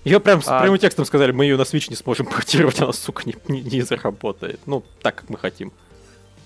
[0.04, 0.62] Ее прям с а...
[0.62, 3.82] прямым текстом сказали, мы ее на Switch не сможем портировать, она, сука, не, не, не
[3.82, 4.60] заработает.
[4.68, 5.74] Ну, так, как мы хотим.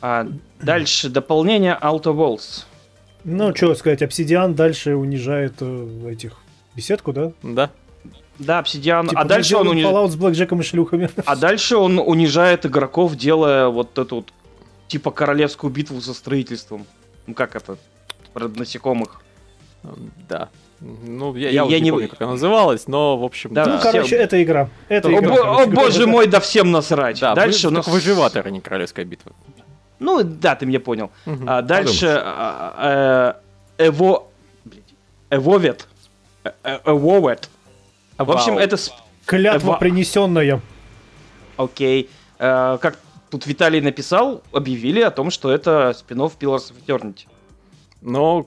[0.01, 0.27] А
[0.61, 2.63] дальше дополнение Auto Walls.
[3.25, 6.33] Ну, что сказать, Obsidian дальше унижает э, этих
[6.75, 7.31] беседку, да?
[7.43, 7.71] Да.
[8.39, 9.10] Да, Obsidian.
[9.10, 9.67] Типа, а дальше он...
[9.67, 9.84] Уни...
[9.84, 11.10] Fallout с блэкджеком и шлюхами.
[11.26, 14.34] А дальше он унижает игроков, делая вот эту вот,
[14.88, 16.86] типа королевскую битву со строительством.
[17.28, 17.78] Ну как это?
[18.34, 19.21] Про насекомых.
[20.28, 20.50] Да.
[20.82, 23.65] Ну, я, я, я не помню, как она называлась, но, в общем, да.
[23.65, 24.17] Ну, короче, все...
[24.17, 24.69] это игра.
[24.89, 27.19] Это о, игра, бо- короче, о боже мой, да всем насрать.
[27.21, 27.88] Да, дальше вы, у нас...
[27.88, 29.32] выживатор, а не королевская битва.
[30.00, 31.12] Ну, да, ты меня понял.
[31.26, 31.45] Угу.
[31.48, 33.36] А, дальше а,
[33.78, 34.26] э, Эво...
[35.30, 35.88] Эвовет.
[36.43, 37.50] Э, э, Эвовет.
[38.17, 38.78] В общем, это...
[39.25, 40.62] Клятва принесенная.
[41.58, 42.10] Окей.
[42.38, 42.99] А, как
[43.30, 47.28] тут Виталий написал, объявили о том, что это спин-офф Pillars of Eternity.
[48.01, 48.45] Но,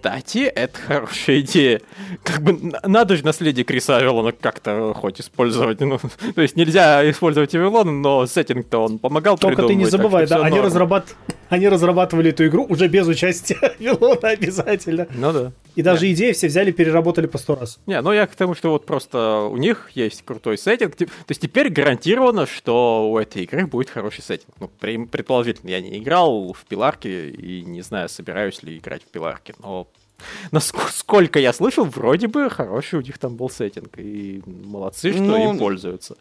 [0.00, 1.82] кстати, это хорошая идея.
[2.22, 5.78] Как бы надо же наследие Криса Авелона как-то хоть использовать.
[5.80, 5.98] Ну,
[6.34, 10.58] то есть нельзя использовать Авелон, но сеттинг-то он помогал Только ты не забывай, да, они,
[10.58, 11.14] разрабат...
[11.50, 15.06] они разрабатывали эту игру уже без участия Авелона обязательно.
[15.14, 15.52] Ну да.
[15.76, 16.12] И даже да.
[16.12, 17.78] идеи все взяли, переработали по сто раз.
[17.86, 20.96] Не, ну я к тому, что вот просто у них есть крутой сеттинг.
[20.96, 24.54] То есть теперь гарантировано, что у этой игры будет хороший сеттинг.
[24.58, 24.70] Ну,
[25.06, 29.86] предположительно, я не играл в пиларки и не знаю, собираюсь ли играть в пиларки, но
[30.50, 33.98] насколько я слышал, вроде бы хороший у них там был сеттинг.
[33.98, 36.16] И молодцы, что ну, им пользуются.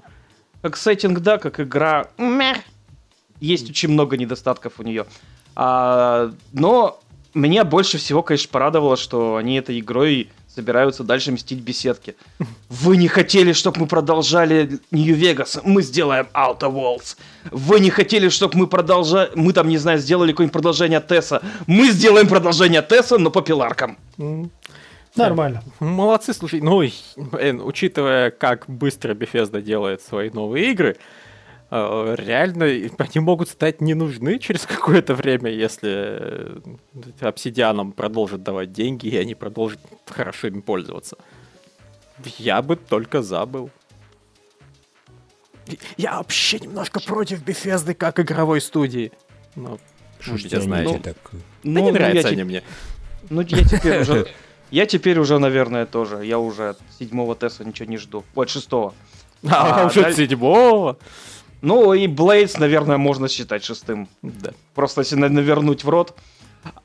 [0.62, 2.10] Как сеттинг, да, как игра.
[3.40, 5.06] Есть очень много недостатков у нее.
[5.56, 7.00] А, но
[7.34, 12.16] меня больше всего, конечно, порадовало, что они этой игрой собираются дальше мстить беседки.
[12.70, 17.18] Вы не хотели, чтобы мы продолжали Нью-Вегас, мы сделаем Outer Worlds.
[17.52, 21.42] Вы не хотели, чтобы мы продолжали, мы там, не знаю, сделали какое-нибудь продолжение Тесса.
[21.68, 23.98] Мы сделаем продолжение Тесса, но по пиларкам.
[25.16, 25.64] Нормально.
[25.80, 26.82] Молодцы, слушай, ну,
[27.18, 30.98] блин, учитывая, как быстро Bethesda делает свои новые игры, Э,
[31.72, 36.62] реально они могут стать не нужны через какое-то время, если
[37.20, 41.18] обсидианом продолжат давать деньги, и они продолжат хорошо им пользоваться.
[42.38, 43.70] Я бы только забыл.
[45.98, 49.12] Я вообще немножко против Bethesda как игровой студии.
[49.56, 49.80] Ну,
[50.28, 51.18] может, я знаете, ну, так...
[51.32, 52.64] Да ну, не нравятся ну, они мне.
[53.30, 54.28] Ну, я теперь уже...
[54.72, 56.24] Я теперь уже, наверное, тоже.
[56.24, 58.24] Я уже от седьмого теста ничего не жду.
[58.36, 58.94] Вот, шестого.
[59.48, 61.00] А, а уже от седьмого?
[61.62, 64.08] Ну и Блейдс, наверное, можно считать шестым.
[64.22, 64.54] Да.
[64.76, 66.18] Просто если навернуть в рот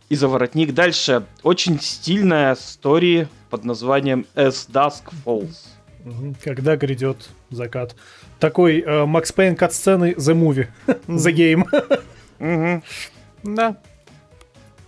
[0.09, 0.75] и за воротник.
[0.75, 5.57] Дальше очень стильная история под названием As Dusk Falls.
[6.43, 7.97] Когда грядет закат.
[8.39, 10.69] Такой э, Макс Пейн кат-сцены The Movie.
[11.07, 11.63] The
[12.39, 12.83] Game.
[13.43, 13.77] Да.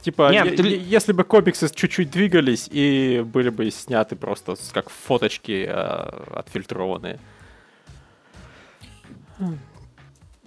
[0.02, 0.62] Типа, Нет, ты...
[0.62, 7.18] если бы комиксы чуть-чуть двигались и были бы сняты просто как фоточки э, отфильтрованные.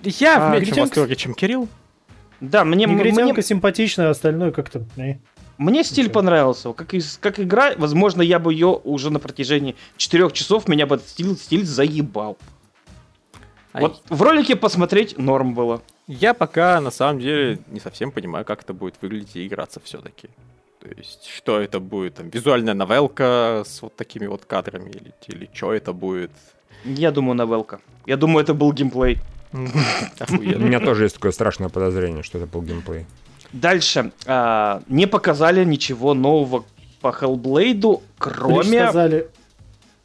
[0.03, 1.67] Я а, в меньшем восторге, чем Кирилл.
[2.41, 2.85] Да, мне...
[2.85, 3.43] Негритянка мне...
[3.43, 4.85] симпатичная, а остальное как-то...
[5.57, 6.13] Мне стиль Ничего.
[6.13, 6.71] понравился.
[6.71, 11.09] Как, как игра, возможно, я бы ее уже на протяжении четырех часов меня бы этот
[11.09, 12.37] стиль, стиль заебал.
[13.73, 15.81] А вот в ролике посмотреть норм было.
[16.07, 20.29] Я пока на самом деле не совсем понимаю, как это будет выглядеть и играться все-таки.
[20.79, 22.15] То есть, что это будет?
[22.15, 26.31] Там, визуальная новелка с вот такими вот кадрами или, или что это будет?
[26.85, 27.81] Я думаю, новелка.
[28.05, 29.19] Я думаю, это был геймплей.
[29.51, 33.05] У меня тоже есть такое страшное подозрение, что это был геймплей.
[33.51, 34.11] Дальше.
[34.25, 36.65] А, не показали ничего нового
[37.01, 39.23] по Hellblade, кроме...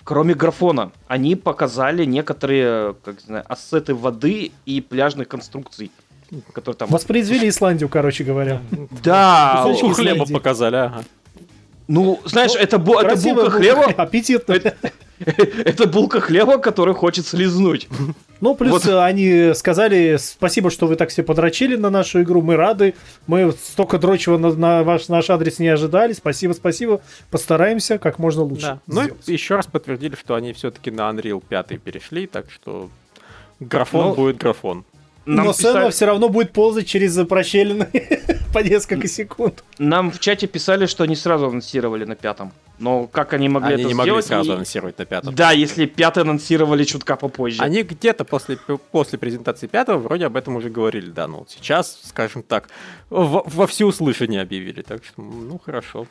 [0.03, 0.93] Кроме графона.
[1.09, 5.91] Они показали некоторые, как знаю, ассеты воды и пляжных конструкций.
[6.53, 6.89] Которые там...
[6.91, 8.61] Воспроизвели Исландию, короче говоря.
[9.03, 9.63] Да.
[9.65, 11.05] Кусочек хлеба показали, ага.
[11.89, 13.87] Ну, знаешь, ну, это, бу- это булка хлеба.
[13.97, 14.53] Аппетитно.
[14.53, 14.77] Это,
[15.65, 17.89] это булка хлеба, который хочет слизнуть.
[18.41, 19.03] Ну, плюс вот.
[19.03, 22.95] они сказали, спасибо, что вы так все подрочили на нашу игру, мы рады,
[23.27, 27.01] мы столько дрочего на, на ваш, наш адрес не ожидали, спасибо, спасибо,
[27.31, 28.61] постараемся как можно лучше.
[28.67, 28.81] Да.
[28.87, 32.91] Ну, еще раз подтвердили, что они все-таки на Unreal 5 перешли, так что
[33.61, 34.85] графон ну, будет графон.
[35.27, 35.91] Нам Но писали...
[35.91, 37.89] все равно будет ползать через прощелины
[38.53, 39.65] по несколько секунд.
[39.79, 42.53] Нам в чате писали, что они сразу анонсировали на пятом.
[42.79, 44.09] Но как они могли они это не сделать?
[44.09, 44.55] могли сразу и...
[44.55, 45.35] анонсировать на пятом.
[45.35, 47.63] Да, если пятый анонсировали чутка попозже.
[47.63, 48.59] Они где-то после,
[48.91, 51.27] после презентации пятого вроде об этом уже говорили, да.
[51.27, 52.69] Ну, сейчас, скажем так,
[53.11, 54.83] во, во всеуслышание объявили.
[54.83, 56.07] Так что, ну, хорошо.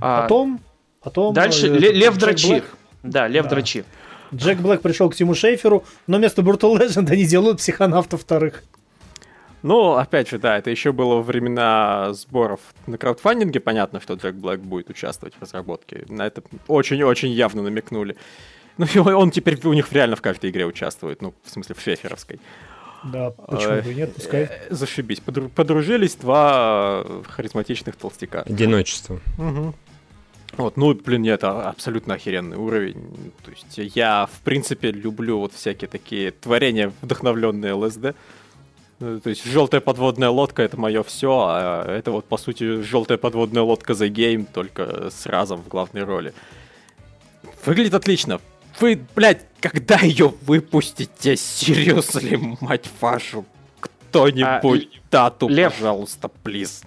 [0.00, 0.22] А...
[0.22, 0.60] Потом...
[1.02, 1.34] Потом...
[1.34, 2.62] Дальше э, Лев Драчи.
[3.02, 3.50] Да, Лев да.
[3.50, 3.84] Драчи.
[4.34, 8.62] Джек Блэк пришел к Тиму Шейферу, но вместо Brutal Legend они делают психонавта вторых.
[9.62, 13.58] Ну, опять же, да, это еще было во времена сборов на краудфандинге.
[13.58, 16.04] Понятно, что Джек Блэк будет участвовать в разработке.
[16.08, 18.16] На это очень-очень явно намекнули.
[18.76, 21.20] Ну, он теперь у них реально в каждой игре участвует.
[21.20, 22.40] Ну, в смысле, в шеферовской.
[23.04, 24.42] Да, почему бы нет, пускай.
[24.44, 25.20] Э, зашибись.
[25.20, 28.42] Подружились два харизматичных толстяка.
[28.42, 29.20] Одиночество.
[29.38, 29.74] Угу.
[30.58, 33.32] Вот, ну, блин, это абсолютно охеренный уровень.
[33.44, 38.16] То есть я, в принципе, люблю вот всякие такие творения, вдохновленные ЛСД.
[38.98, 43.18] Ну, то есть желтая подводная лодка это мое все, а это вот по сути желтая
[43.18, 46.34] подводная лодка The Game, только с разом в главной роли.
[47.64, 48.40] Выглядит отлично.
[48.80, 51.36] Вы, блядь, когда ее выпустите?
[51.36, 53.44] Серьезно, мать вашу?
[53.78, 56.82] Кто-нибудь а, дату, Лев, пожалуйста, плиз.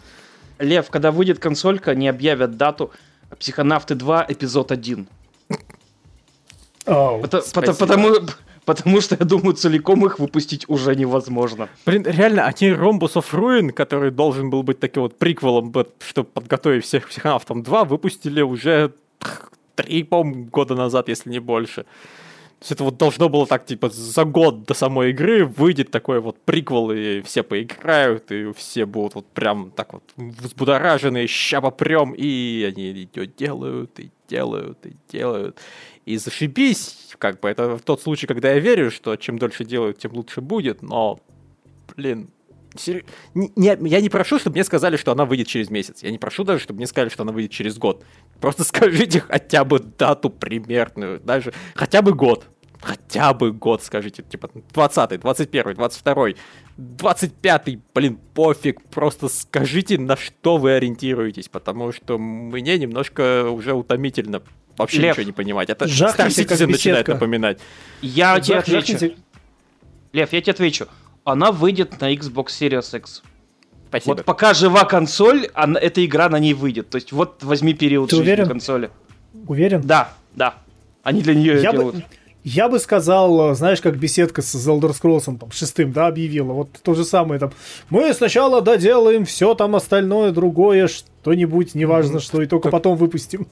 [0.59, 2.91] Лев, когда выйдет консолька, они объявят дату
[3.39, 5.07] Психонавты 2, эпизод 1.
[6.85, 8.15] Oh, потому, потому,
[8.65, 11.69] потому что, я думаю, целиком их выпустить уже невозможно.
[11.85, 16.83] Блин, реально, они Ромбус of Ruin, который должен был быть таким вот приквелом, чтобы подготовить
[16.83, 18.93] всех психонавтам 2, выпустили уже
[19.75, 21.85] три, по года назад, если не больше.
[22.61, 26.19] То есть это вот должно было так, типа, за год до самой игры выйдет такой
[26.19, 32.13] вот приквел, и все поиграют, и все будут вот прям так вот взбудоражены, ща попрем,
[32.13, 35.57] и они ее делают, и делают, и делают.
[36.05, 40.13] И зашибись, как бы, это тот случай, когда я верю, что чем дольше делают, тем
[40.13, 41.19] лучше будет, но,
[41.95, 42.29] блин,
[42.77, 43.03] Сер...
[43.33, 46.03] Не, не, я не прошу, чтобы мне сказали, что она выйдет через месяц.
[46.03, 48.03] Я не прошу даже, чтобы мне сказали, что она выйдет через год.
[48.39, 52.45] Просто скажите хотя бы дату примерную, даже хотя бы год.
[52.81, 56.27] Хотя бы год скажите, типа 20 21 22
[56.77, 64.41] 25 блин, пофиг, просто скажите, на что вы ориентируетесь, потому что мне немножко уже утомительно
[64.77, 65.69] вообще Лев, ничего не понимать.
[65.69, 67.59] Это Star Citizen начинает напоминать.
[68.01, 69.15] Я тебе отвечу.
[70.11, 70.87] Лев, я тебе отвечу
[71.23, 73.23] она выйдет на Xbox Series X.
[73.89, 74.15] Спасибо.
[74.15, 76.89] Вот пока жива консоль, она, эта игра на ней выйдет.
[76.89, 78.47] То есть вот возьми период Ты жизни уверен?
[78.47, 78.89] консоли.
[79.47, 79.81] Уверен?
[79.81, 80.55] Да, да.
[81.03, 81.95] Они для нее я делают.
[81.97, 82.03] Бы,
[82.43, 86.53] я бы сказал, знаешь, как беседка с Elder Scrolls там, шестым, да, объявила.
[86.53, 87.51] Вот то же самое там.
[87.89, 93.47] Мы сначала доделаем все там остальное, другое, что-нибудь, неважно что, и только потом выпустим.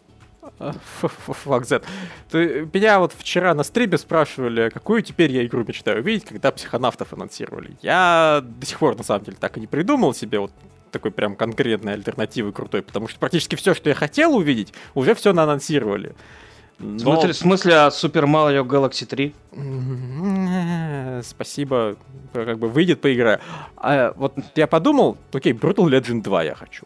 [0.60, 1.84] Fuck that.
[2.30, 7.14] Ты, меня вот вчера на стриме спрашивали, какую теперь я игру мечтаю увидеть, когда психонавтов
[7.14, 7.78] анонсировали.
[7.82, 10.52] Я до сих пор, на самом деле, так и не придумал себе вот
[10.92, 15.34] такой прям конкретной альтернативы крутой, потому что практически все, что я хотел увидеть, уже все
[15.34, 16.16] наанонсировали.
[16.80, 17.20] Но...
[17.22, 19.34] В смысле, а Super Mario Galaxy 3?
[21.24, 21.98] Спасибо,
[22.34, 23.40] как бы выйдет поиграю.
[23.76, 26.86] А, вот я подумал, окей, Brutal Legend 2 я хочу.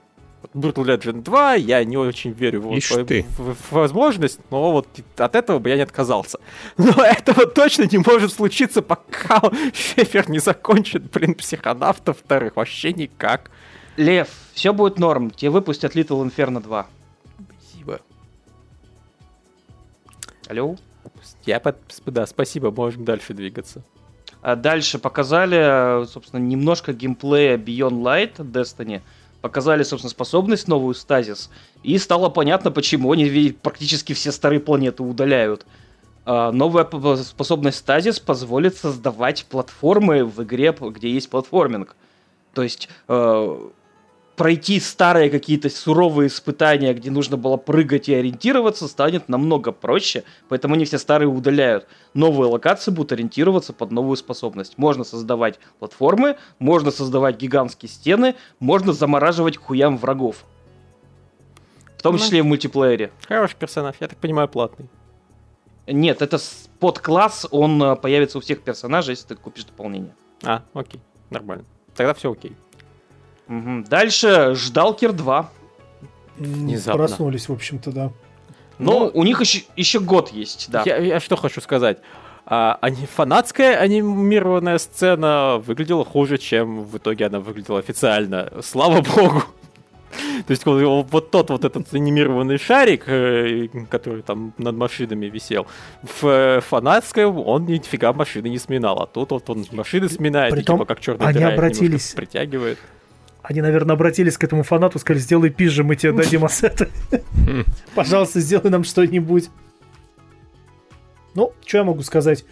[0.54, 5.60] Brutal Legend 2, я не очень верю в, в, в возможность, но вот от этого
[5.60, 6.40] бы я не отказался.
[6.78, 9.42] Но этого точно не может случиться, пока
[9.74, 12.56] Шефер не закончит, блин, психонавтов вторых.
[12.56, 13.52] Вообще никак.
[13.98, 15.32] Лев, все будет норм.
[15.32, 16.88] Тебе выпустят Little Inferno 2.
[20.48, 20.76] Алло?
[21.46, 21.78] Я под...
[22.06, 23.84] Да, спасибо, можем дальше двигаться.
[24.42, 29.02] А дальше показали, собственно, немножко геймплея Beyond Light Destiny
[29.42, 31.50] показали, собственно, способность новую стазис,
[31.84, 35.66] и стало понятно, почему они практически все старые планеты удаляют.
[36.26, 41.96] А, новая способность стазис позволит создавать платформы в игре, где есть платформинг.
[42.54, 43.70] То есть э,
[44.36, 50.76] пройти старые какие-то суровые испытания, где нужно было прыгать и ориентироваться, станет намного проще, поэтому
[50.76, 51.88] они все старые удаляют.
[52.14, 54.78] Новые локации будут ориентироваться под новую способность.
[54.78, 60.46] Можно создавать платформы, можно создавать гигантские стены, можно замораживать хуям врагов.
[61.98, 63.12] В том ну, числе и в мультиплеере.
[63.28, 64.90] Хороший персонаж, я так понимаю, платный.
[65.86, 66.40] Нет, это
[66.80, 70.16] подкласс, он э, появится у всех персонажей, если ты купишь дополнение.
[70.44, 71.66] А, окей, нормально.
[71.96, 72.56] Тогда все окей.
[73.48, 73.86] Угу.
[73.90, 75.50] Дальше Ждалкер 2.
[76.38, 77.06] Внезапно.
[77.06, 78.12] Проснулись, в общем-то, да.
[78.80, 80.84] Ну, ну у них еще, еще год есть, да.
[80.86, 82.00] Я, я что хочу сказать.
[82.46, 88.52] А, ани, фанатская анимированная сцена выглядела хуже, чем в итоге она выглядела официально.
[88.62, 89.44] Слава богу.
[90.46, 95.66] То есть вот, вот тот вот этот анимированный шарик, э, который там над машинами висел,
[96.04, 100.76] в э, фанатской он нифига машины не сминал, а тут вот он машины сминает, Притом,
[100.76, 102.78] и типа как черный они обратились, притягивает.
[103.44, 106.88] Они, наверное, обратились к этому фанату, сказали, сделай пизже, мы тебе дадим ассеты.
[107.94, 109.50] Пожалуйста, сделай нам что-нибудь.
[111.36, 112.46] Ну, что я могу сказать?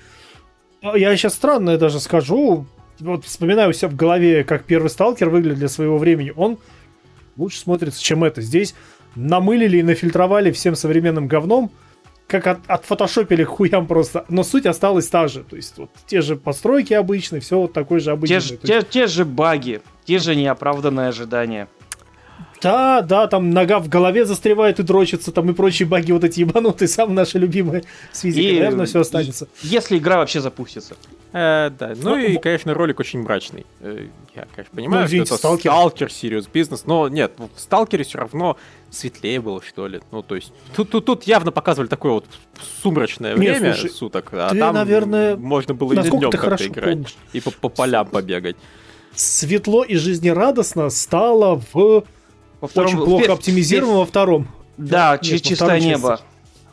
[0.81, 2.65] Я сейчас странное даже скажу.
[2.99, 6.33] Вот вспоминаю у себя в голове, как первый сталкер выглядит для своего времени.
[6.35, 6.59] Он
[7.37, 8.41] лучше смотрится, чем это.
[8.41, 8.75] Здесь
[9.15, 11.71] намылили и нафильтровали всем современным говном,
[12.31, 14.25] как от, отфотошопили хуям просто.
[14.29, 15.43] Но суть осталась та же.
[15.43, 18.57] То есть вот те же постройки обычные, все вот такой же обычный.
[18.57, 19.81] Те, те, те же баги.
[20.05, 21.67] Те же неоправданные ожидания.
[22.61, 26.41] Да, да, там нога в голове застревает и дрочится, там и прочие баги вот эти
[26.41, 29.47] ебанутые, самые наши любимые с физикой, и, наверное, все останется.
[29.61, 30.95] Если игра вообще запустится.
[31.33, 33.65] Э, да, ну, ну и, конечно, ролик очень мрачный.
[33.79, 34.05] Э,
[34.35, 35.71] я, конечно, понимаю, ну, извините, что это сталкер.
[35.71, 38.57] сталкер, Sirius Business, но нет, в Сталкере все равно
[38.89, 40.01] светлее было, что ли.
[40.11, 42.25] Ну, то есть, тут, тут, тут явно показывали такое вот
[42.83, 46.93] сумрачное нет, время слушай, суток, а ты, там наверное, можно было и днем как-то играть,
[46.93, 47.15] помнишь.
[47.33, 48.57] и по, по полям побегать.
[49.15, 52.03] Светло и жизнерадостно стало в
[52.61, 54.47] во втором, очень плохо оптимизированном во втором.
[54.77, 56.11] Да, Нет, чистое небо.
[56.11, 56.25] Части.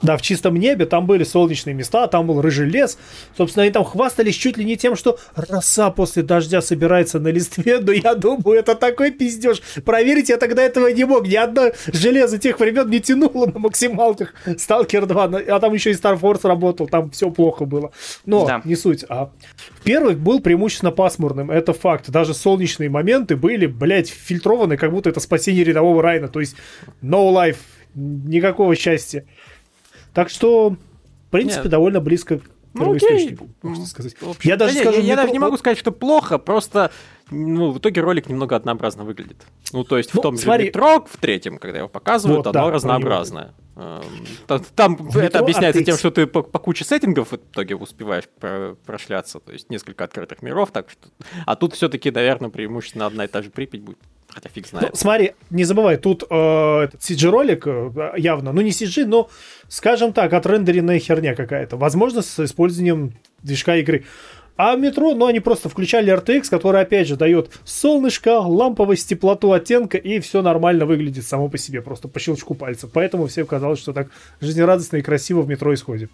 [0.03, 2.99] Да, в чистом небе, там были солнечные места, там был рыжий лес.
[3.37, 7.81] Собственно, они там хвастались чуть ли не тем, что роса после дождя собирается на листве,
[7.81, 9.61] но я думаю, это такой пиздеж.
[9.85, 11.27] Проверить я тогда этого не мог.
[11.27, 15.95] Ни одно железо тех времен не тянуло на максималках Сталкер 2, а там еще и
[15.95, 17.93] Star Force работал, там все плохо было.
[18.25, 18.63] Но да.
[18.65, 19.05] не суть.
[19.09, 19.31] А
[19.85, 22.11] первый был преимущественно пасмурным, это факт.
[22.11, 26.29] Даже солнечные моменты были, блядь, фильтрованы, как будто это спасение рядового Райна.
[26.29, 26.57] То есть
[27.03, 27.59] no life,
[27.95, 29.25] никакого счастья.
[30.19, 31.71] Так что, в принципе, Нет.
[31.71, 32.43] довольно близко к
[32.75, 34.17] ну, первоисточнику, можно сказать.
[34.43, 36.91] Я даже да скажу, я, я даже не могу сказать, что плохо, просто
[37.31, 39.47] ну, в итоге ролик немного однообразно выглядит.
[39.73, 40.65] Ну, то есть ну, в том смотри.
[40.65, 43.55] же метро, в третьем, когда его показывают, вот, оно да, разнообразное.
[43.77, 44.03] Эм,
[44.49, 48.25] там, там метро, это объясняется тем, что ты по, по куче сеттингов в итоге успеваешь
[48.41, 51.11] про, прошляться, то есть несколько открытых миров, так что...
[51.47, 53.99] А тут все-таки, наверное, преимущественно одна и та же Припять будет.
[54.29, 54.91] Хотя фиг знает.
[54.91, 59.31] Ну, смотри, не забывай, тут э, CG-ролик э, явно, ну не CG, но,
[59.69, 61.77] скажем так, отрендеренная херня какая-то.
[61.77, 64.05] Возможно, с использованием движка игры.
[64.57, 69.99] А метро, ну, они просто включали RTX, который, опять же, дает солнышко, ламповость, теплоту оттенка,
[69.99, 72.89] и все нормально выглядит само по себе, просто по щелчку пальца.
[72.93, 74.09] Поэтому всем казалось, что так
[74.41, 76.11] жизнерадостно и красиво в метро исходит.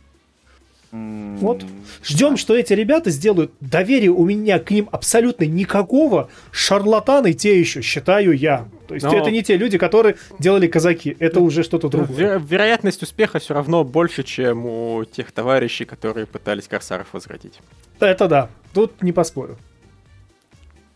[0.95, 1.65] Вот.
[2.05, 3.53] Ждем, что эти ребята сделают.
[3.61, 6.31] Доверия у меня к ним абсолютно никакого.
[6.53, 8.69] Шарлатаны те еще, считаю я.
[8.87, 9.13] То есть Но...
[9.13, 11.17] это не те люди, которые делали казаки.
[11.19, 12.17] Это уже что-то другое.
[12.17, 17.59] Веро- вероятность успеха все равно больше, чем у тех товарищей, которые пытались корсаров возвратить.
[17.99, 18.49] Это да.
[18.73, 19.59] Тут не поспорю.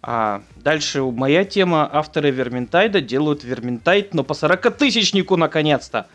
[0.01, 1.91] А дальше моя тема.
[1.93, 6.07] Авторы Верментайда делают Верментайд, но по 40-тысячнику наконец-то.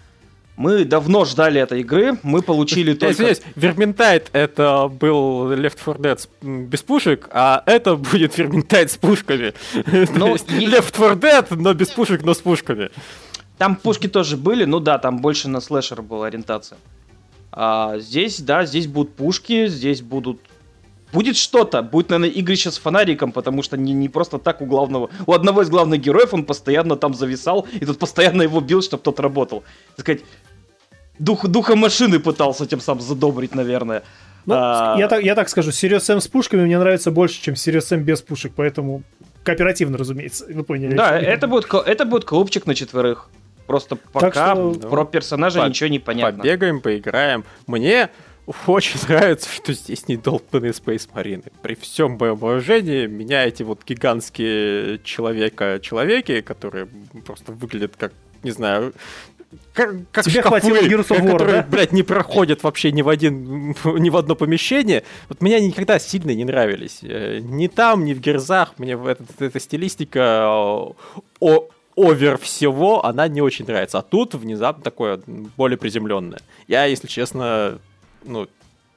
[0.55, 3.13] Мы давно ждали этой игры, мы получили только...
[3.13, 9.53] Извиняюсь, Верментайд это был Left 4 Dead без пушек, а это будет Верментайд с пушками.
[10.15, 12.91] Ну, Left 4 Dead, но без пушек, но с пушками.
[13.57, 16.77] Там пушки тоже были, ну да, там больше на слэшер была ориентация.
[17.51, 20.39] А здесь, да, здесь будут пушки, здесь будут
[21.13, 25.09] Будет что-то, будет, наверное, игрища с фонариком, потому что не, не просто так у главного,
[25.27, 29.03] у одного из главных героев он постоянно там зависал, и тут постоянно его бил, чтобы
[29.03, 29.63] тот работал.
[29.95, 30.21] Так сказать,
[31.19, 34.01] дух, духа машины пытался тем самым задобрить, наверное.
[34.45, 34.95] Ну, а...
[34.97, 37.97] я, так, я так скажу, Serious Sam с пушками мне нравится больше, чем Serious Sam
[37.97, 39.03] без пушек, поэтому
[39.43, 40.95] кооперативно, разумеется, вы поняли.
[40.95, 43.29] Да, это будет, это будет коупчик на четверых.
[43.67, 46.39] Просто пока что, про персонажа по- ничего не понятно.
[46.39, 47.45] Побегаем, поиграем.
[47.65, 48.09] Мне
[48.67, 51.51] очень нравится, что здесь не долбанные Space Marine.
[51.61, 56.87] При всем моем уважении, меня эти вот гигантские человека-человеки, которые
[57.25, 58.13] просто выглядят как,
[58.43, 58.93] не знаю,
[59.73, 61.67] как, как Тебе шкафы, хватило Gears of War, которые, да?
[61.69, 65.03] блядь, не проходят вообще ни в, один, ни в одно помещение.
[65.29, 66.99] Вот меня никогда сильно не нравились.
[67.03, 68.73] Э, ни там, ни в Герзах.
[68.77, 70.95] Мне эта, эта стилистика о,
[71.95, 73.99] овер всего, она не очень нравится.
[73.99, 75.19] А тут внезапно такое
[75.57, 76.39] более приземленное.
[76.67, 77.79] Я, если честно,
[78.25, 78.47] ну,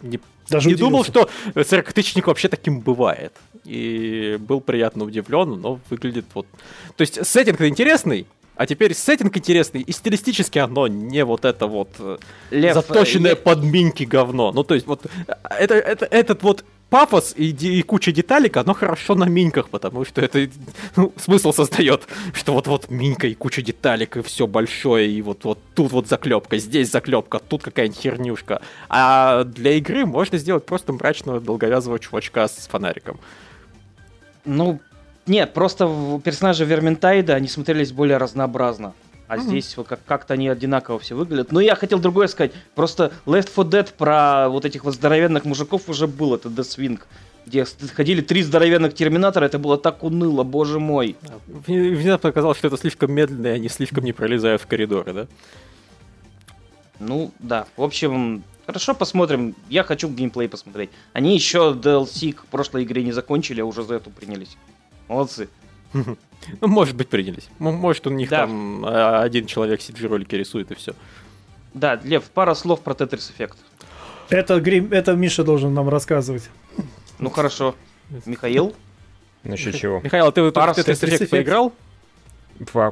[0.00, 3.32] не, Даже не думал, что 40 вообще таким бывает.
[3.64, 6.46] И был приятно удивлен, но выглядит вот...
[6.96, 8.26] То есть сеттинг интересный,
[8.56, 12.18] а теперь сеттинг интересный, и стилистически оно не вот это вот э,
[12.50, 13.42] Лев, заточенное Лев...
[13.42, 14.50] под минки говно.
[14.52, 15.06] Ну, то есть, вот
[15.58, 20.22] это, это, этот вот пафос и, и куча деталек, оно хорошо на миньках, потому что
[20.22, 20.48] это
[20.94, 25.92] ну, смысл создает, что вот-вот минька и куча деталек, и все большое, и вот-вот тут
[25.92, 28.62] вот заклепка, здесь заклепка, тут какая-нибудь хернюшка.
[28.88, 33.18] А для игры можно сделать просто мрачного долговязого чувачка с фонариком.
[34.44, 34.80] Ну,
[35.26, 38.94] нет, просто персонажи Верментайда, они смотрелись более разнообразно.
[39.28, 39.42] А mm-hmm.
[39.42, 41.50] здесь вот как- как-то они одинаково все выглядят.
[41.50, 42.52] Но я хотел другое сказать.
[42.74, 46.34] Просто Left 4 Dead про вот этих вот здоровенных мужиков уже был.
[46.34, 47.00] Это Death Swing.
[47.44, 47.64] Где
[47.94, 51.16] ходили три здоровенных терминатора, это было так уныло, боже мой.
[51.46, 55.26] Внезапно оказалось, что это слишком медленно, и они слишком не пролезают в коридоры, да?
[56.98, 57.66] Ну, да.
[57.76, 59.54] В общем, хорошо, посмотрим.
[59.68, 60.90] Я хочу геймплей посмотреть.
[61.12, 64.56] Они еще DLC к прошлой игре не закончили, а уже за эту принялись.
[65.08, 65.48] Молодцы.
[66.60, 67.48] Ну, может быть, принялись.
[67.58, 68.42] Может, у них да.
[68.42, 70.94] там а, один человек CG-ролики рисует и все.
[71.74, 73.56] Да, Лев, пара слов про Tetris Effect.
[74.28, 76.48] Это, грим, это Миша должен нам рассказывать.
[77.18, 77.74] Ну хорошо.
[78.26, 78.76] Михаил?
[79.42, 80.00] Насчет чего?
[80.00, 81.72] Михаил, ты в Tetris Effect поиграл?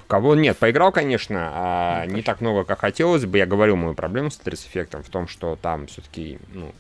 [0.07, 0.35] Кого?
[0.35, 3.39] Нет, поиграл, конечно, а ну, не так много, как хотелось бы.
[3.39, 6.73] Я говорил, мою проблему с Tetris Effect в том, что там все-таки, ну,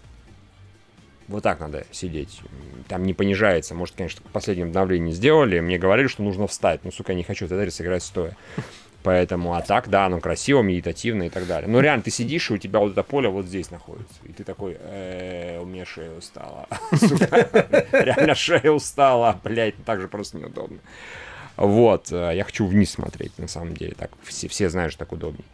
[1.28, 2.40] Вот так надо сидеть.
[2.88, 3.74] Там не понижается.
[3.74, 5.60] Может, конечно, в последнем обновлении сделали.
[5.60, 6.80] Мне говорили, что нужно встать.
[6.84, 8.36] Ну, сука, я не хочу Тетрис играть стоя.
[9.04, 11.68] Поэтому, а так, да, оно красиво, медитативно и так далее.
[11.68, 14.14] Но реально, ты сидишь, и у тебя вот это поле вот здесь находится.
[14.24, 16.66] И ты такой, «Э, у меня шея устала.
[17.92, 20.78] Реально шея устала, блядь, так же просто неудобно.
[21.56, 23.94] Вот, э, я хочу вниз смотреть, на самом деле.
[23.94, 25.44] Так все, все знают, что так удобнее.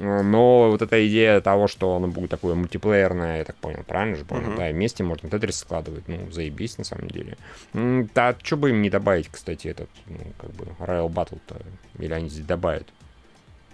[0.00, 4.24] Но вот эта идея того, что оно будет такое мультиплеерное, я так понял, правильно же
[4.24, 4.52] понял?
[4.52, 4.56] Uh-huh.
[4.56, 7.36] Да, вместе можно тетрис складывать, ну, заебись на самом деле.
[8.14, 11.60] Да, что бы им не добавить, кстати, этот, ну, как бы, Royal Battle-то,
[11.98, 12.86] или они здесь добавят?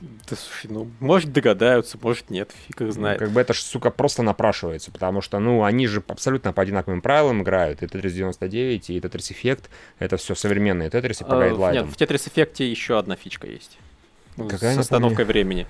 [0.00, 3.20] Да слушай, ну, может догадаются, может нет, фиг их знает.
[3.20, 6.60] Ну, как бы это ж, сука, просто напрашивается, потому что, ну, они же абсолютно по
[6.60, 7.82] одинаковым правилам играют.
[7.82, 9.64] И Tetris 99, и Tetris Effect,
[10.00, 11.86] это все современные Tetris по гайдлайнам.
[11.86, 13.78] Нет, в Tetris Effect еще одна фичка есть.
[14.36, 15.66] Какая с остановкой времени.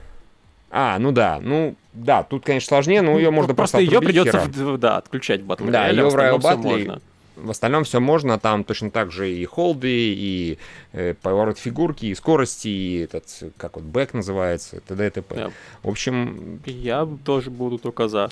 [0.70, 4.00] А, ну да, ну да, тут, конечно, сложнее, но ее ну, можно просто Просто ее
[4.00, 7.00] придется, в, да, отключать в Battle Да, ее в Royal Battle
[7.36, 10.58] в остальном все можно, там точно так же и холды, и
[10.92, 15.06] э, поворот фигурки, и скорости, и этот, как вот, бэк называется, т.д.
[15.06, 15.34] и т.п.
[15.34, 15.52] Yeah.
[15.82, 16.60] В общем...
[16.64, 18.30] Я тоже буду только за.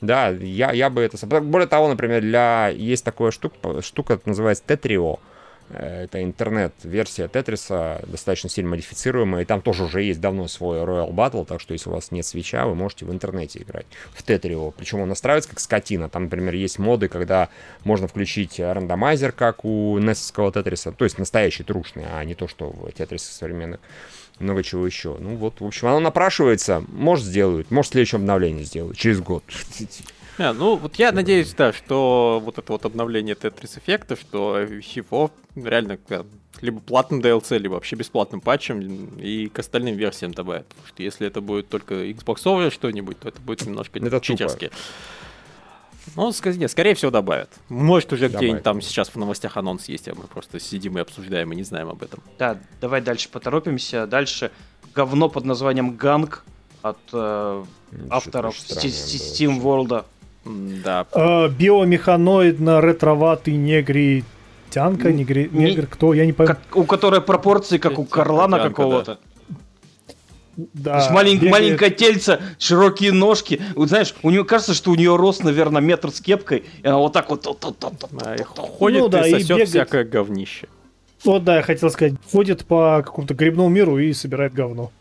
[0.00, 1.24] Да, я, я бы это...
[1.26, 2.68] Более того, например, для...
[2.68, 4.64] Есть такая штука, штука называется.
[4.66, 5.16] Э,
[5.70, 11.44] это интернет-версия Тетриса, достаточно сильно модифицируемая, и там тоже уже есть давно свой Royal Battle,
[11.44, 14.70] так что если у вас нет свеча, вы можете в интернете играть в Тетрио.
[14.70, 16.08] Причем он настраивается как скотина.
[16.08, 17.48] Там, например, есть моды, когда
[17.84, 22.70] можно включить рандомайзер, как у NES Тетриса, то есть настоящий трушный, а не то, что
[22.70, 23.80] в Тетрисах современных
[24.38, 25.16] много чего еще.
[25.18, 26.84] Ну вот, в общем, оно напрашивается.
[26.88, 27.70] Может, сделают.
[27.70, 28.98] Может, в следующем обновлении сделают.
[28.98, 29.42] Через год.
[30.38, 35.30] А, ну, вот я надеюсь, да, что вот это вот обновление Tetris эффекта, что его
[35.54, 35.98] реально
[36.60, 38.80] либо платным DLC, либо вообще бесплатным патчем
[39.18, 40.66] и к остальным версиям добавят.
[40.68, 44.70] Потому что если это будет только Xbox что-нибудь, то это будет немножко это читерски.
[46.14, 47.50] Ну, нет, скорее всего, добавят.
[47.68, 51.52] Может, уже где-нибудь там сейчас в новостях анонс есть, а мы просто сидим и обсуждаем
[51.52, 52.22] и не знаем об этом.
[52.38, 54.06] Да, давай дальше поторопимся.
[54.06, 54.52] Дальше
[54.94, 56.44] говно под названием Ганг
[56.82, 57.64] от э,
[58.08, 60.04] авторов Steam World.
[60.46, 61.06] Да.
[61.12, 64.24] Э, биомеханоидно ретроватый негри
[64.70, 66.54] тянка, негри, не, негр, кто, я не пойму.
[66.74, 69.18] у которой пропорции, как у Карлана какого-то.
[70.56, 70.92] Да.
[70.92, 71.52] То есть малень, бегает.
[71.52, 73.60] маленькое тельце, широкие ножки.
[73.74, 76.96] Вот знаешь, у нее кажется, что у нее рост, наверное, метр с кепкой, и она
[76.96, 79.68] вот так вот а, ходит ну, да, и сосет бегает.
[79.68, 80.68] всякое говнище.
[81.24, 84.92] Вот да, я хотел сказать, ходит по какому-то грибному миру и собирает говно.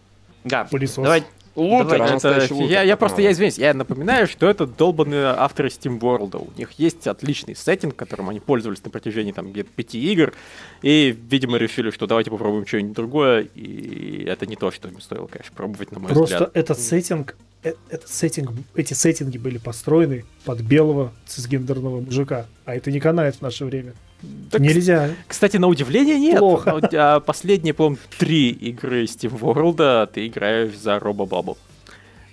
[0.43, 0.65] Да.
[0.65, 1.03] Пылесос.
[1.03, 1.23] Давай,
[1.55, 2.69] Лутер, Давай, это, лутер.
[2.69, 6.35] Я, я просто, я извиняюсь, я напоминаю, что это долбанные авторы Steam World.
[6.35, 10.33] У них есть отличный сеттинг, которым они пользовались на протяжении там где-то пяти игр,
[10.81, 15.27] и, видимо, решили, что давайте попробуем что-нибудь другое, и это не то, что им стоило,
[15.27, 16.39] конечно, пробовать, на мой просто взгляд.
[16.39, 22.75] Просто этот сеттинг, э, этот сеттинг, эти сеттинги были построены под белого цисгендерного мужика, а
[22.75, 23.93] это не канает в наше время.
[24.51, 25.11] Так, Нельзя.
[25.27, 26.39] Кстати, на удивление нет.
[26.39, 26.79] Плохо.
[26.93, 31.57] А последние, по-моему, три игры Steam World ты играешь за Робо Бабу.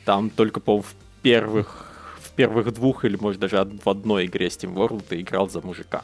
[0.04, 1.88] Там только, по в первых
[2.20, 6.02] в первых двух или, может, даже в одной игре Steam World ты играл за мужика.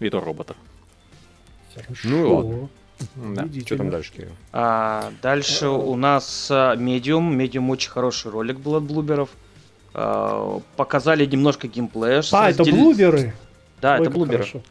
[0.00, 0.54] И то робота.
[1.74, 2.08] Хорошо.
[2.08, 2.68] Ну ладно.
[3.16, 3.60] Да.
[3.64, 4.30] Что там дальше, Кирилл?
[4.52, 7.34] А, дальше у нас Medium.
[7.36, 9.30] Medium очень хороший ролик был от Блуберов.
[9.94, 12.22] А, показали немножко геймплея.
[12.32, 13.34] А, это Блуберы?
[13.80, 14.38] Да, Ой, это Блуберы.
[14.38, 14.62] Хорошо.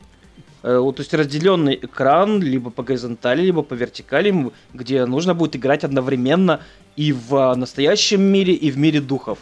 [0.64, 5.84] Э, то есть разделенный экран либо по горизонтали, либо по вертикали, где нужно будет играть
[5.84, 6.62] одновременно
[6.96, 9.40] и в настоящем мире, и в мире духов.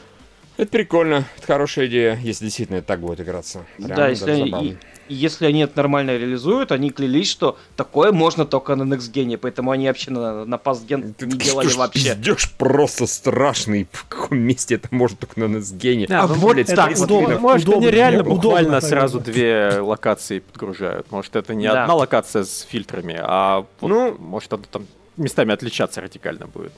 [0.58, 3.66] Это прикольно, это хорошая идея, если действительно это так будет играться.
[3.78, 4.78] Прям да, если они, и,
[5.08, 9.72] если они это нормально реализуют, они клялись, что такое можно только на Next Gen, поэтому
[9.72, 12.16] они вообще на, на Past Gen Ты, не делали что вообще.
[12.16, 16.08] Пиздешь просто страшный, в каком месте это может только на Next Gen.
[16.08, 19.20] Да, а ну, вот блядь, так, удобно, может, удобно, они реально удобно, буквально удобно, сразу
[19.20, 21.12] две локации подгружают.
[21.12, 21.84] Может, это не да.
[21.84, 24.86] одна локация с фильтрами, а ну, может, это там
[25.18, 26.74] местами отличаться радикально будет.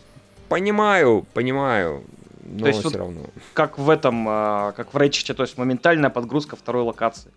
[0.47, 2.03] Понимаю, понимаю
[2.46, 3.22] но то есть все вот равно.
[3.54, 7.32] Как в этом, а, как в Рейчите, то есть моментальная подгрузка второй локации.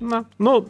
[0.00, 0.24] Да.
[0.38, 0.68] Ну,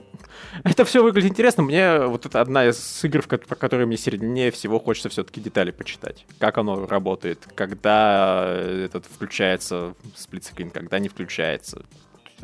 [0.62, 1.62] это все выглядит интересно.
[1.62, 6.26] Мне вот это одна из игр, про которые мне сильнее всего хочется все-таки детали почитать.
[6.38, 11.82] Как оно работает, когда этот включается сплитскрин, когда не включается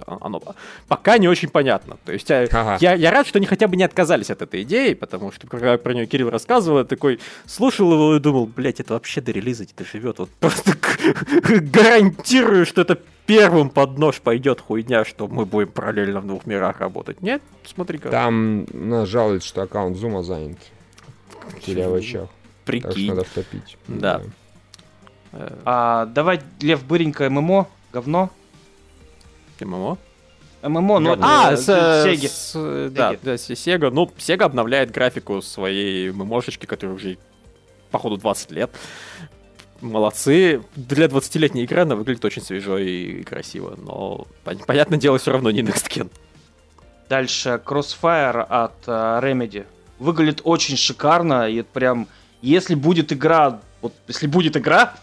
[0.07, 0.42] оно
[0.86, 1.96] пока не очень понятно.
[2.05, 2.78] То есть э, ага.
[2.80, 5.76] я, я рад, что они хотя бы не отказались от этой идеи, потому что когда
[5.78, 9.64] про нее Кирилл рассказывал, я такой слушал его и думал, блядь, это вообще до релиза
[9.64, 10.18] где-то живет.
[10.18, 10.72] Вот просто
[11.61, 16.80] гарантирую, что это первым под нож пойдет хуйня, что мы будем параллельно в двух мирах
[16.80, 17.20] работать.
[17.22, 17.42] Нет?
[17.64, 18.11] Смотри как.
[18.11, 20.59] Там нас жалуют, что аккаунт Зума занят.
[21.64, 22.28] Теряя в очах.
[22.64, 22.88] Прикинь.
[22.88, 23.78] Так что надо втопить.
[23.86, 24.18] Да.
[24.18, 25.53] да.
[25.64, 28.30] А, давай, Лев Быренько ММО, говно.
[29.64, 29.98] ММО?
[30.62, 31.64] ММО, ну А, с,
[32.04, 32.26] Сеги.
[32.26, 33.90] С, да, да, Sega.
[33.90, 37.18] Ну, Sega обновляет графику своей ММОшечки, которая уже,
[37.90, 38.70] походу, 20 лет.
[39.80, 40.62] Молодцы.
[40.74, 44.26] Для 20-летней игры она выглядит очень свежо и красиво, но,
[44.66, 46.11] понятное дело, все равно не Next Gen.
[47.09, 49.66] Дальше Crossfire от э, Remedy.
[49.98, 52.09] Выглядит очень шикарно, и прям,
[52.42, 54.94] если будет игра, вот если будет игра,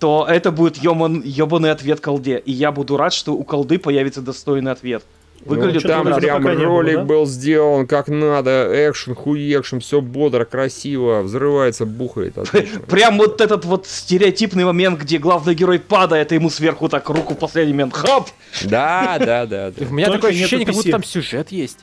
[0.00, 2.38] то это будет ёбан, ёбаный ответ колде.
[2.38, 5.04] И я буду рад, что у колды появится достойный ответ.
[5.44, 7.04] Выглядит ну, там прям ролик было, да?
[7.04, 12.34] был сделан как надо, экшен, хуекшн, все бодро, красиво, взрывается, бухает.
[12.88, 17.32] Прям вот этот вот стереотипный момент, где главный герой падает, и ему сверху так руку
[17.32, 18.28] в последний момент, хоп!
[18.64, 19.72] Да, да, да.
[19.78, 21.78] У меня такое ощущение, как будто там сюжет есть.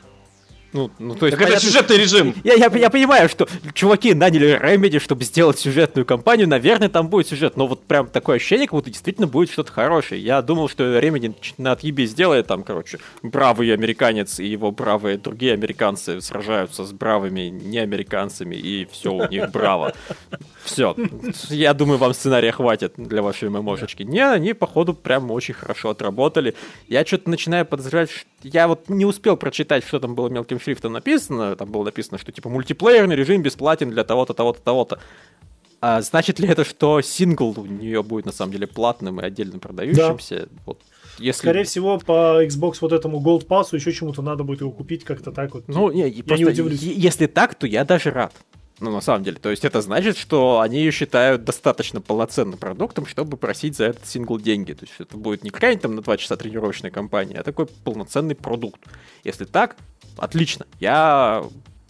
[0.72, 2.34] Ну, ну, то есть, так понятно, это сюжетный режим.
[2.44, 6.46] Я, я, я понимаю, что чуваки наняли Remedy, чтобы сделать сюжетную кампанию.
[6.46, 7.56] Наверное, там будет сюжет.
[7.56, 10.22] Но вот прям такое ощущение, как будто действительно будет что-то хорошее.
[10.22, 15.54] Я думал, что Remedy на отъебе сделает там, короче, бравый американец и его бравые другие
[15.54, 19.94] американцы сражаются с бравыми неамериканцами, и все у них браво.
[20.68, 20.94] Все.
[21.50, 24.02] Я думаю, вам сценария хватит для вашей ММОшечки.
[24.02, 26.54] Не, они, походу, прям очень хорошо отработали.
[26.86, 30.92] Я что-то начинаю подозревать, что я вот не успел прочитать, что там было мелким шрифтом
[30.92, 31.56] написано.
[31.56, 35.00] Там было написано, что типа мультиплеерный режим бесплатен для того-то, того-то, того-то.
[35.80, 39.60] А значит ли это, что сингл у нее будет на самом деле платным и отдельно
[39.60, 40.48] продающимся?
[40.50, 40.62] Да.
[40.66, 40.80] Вот,
[41.18, 41.38] если...
[41.38, 45.30] Скорее всего, по Xbox вот этому Gold Pass еще чему-то надо будет его купить как-то
[45.30, 45.68] так вот.
[45.68, 46.82] Ну, не, я просто, не удивлюсь.
[46.82, 48.34] Если так, то я даже рад.
[48.80, 49.38] Ну, на самом деле.
[49.38, 54.06] То есть это значит, что они ее считают достаточно полноценным продуктом, чтобы просить за этот
[54.06, 54.72] сингл деньги.
[54.72, 58.36] То есть это будет не какая-нибудь там на 2 часа тренировочная компания, а такой полноценный
[58.36, 58.80] продукт.
[59.24, 59.76] Если так,
[60.16, 60.66] отлично.
[60.78, 61.44] Я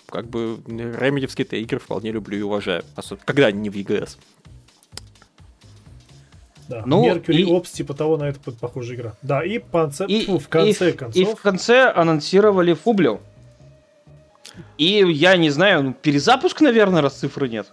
[0.08, 2.82] как бы ремедевские игры вполне люблю и уважаю.
[2.96, 4.16] Особенно, когда они не в EGS.
[6.68, 7.44] Да, ну, Mercury и...
[7.44, 9.16] Ops, типа того, на это похожая игра.
[9.22, 9.90] Да, и, по...
[10.06, 11.22] и Фу, в конце и, концов...
[11.22, 13.20] И в конце анонсировали Фублю.
[14.76, 17.72] И я не знаю, ну, перезапуск, наверное, раз цифры нет.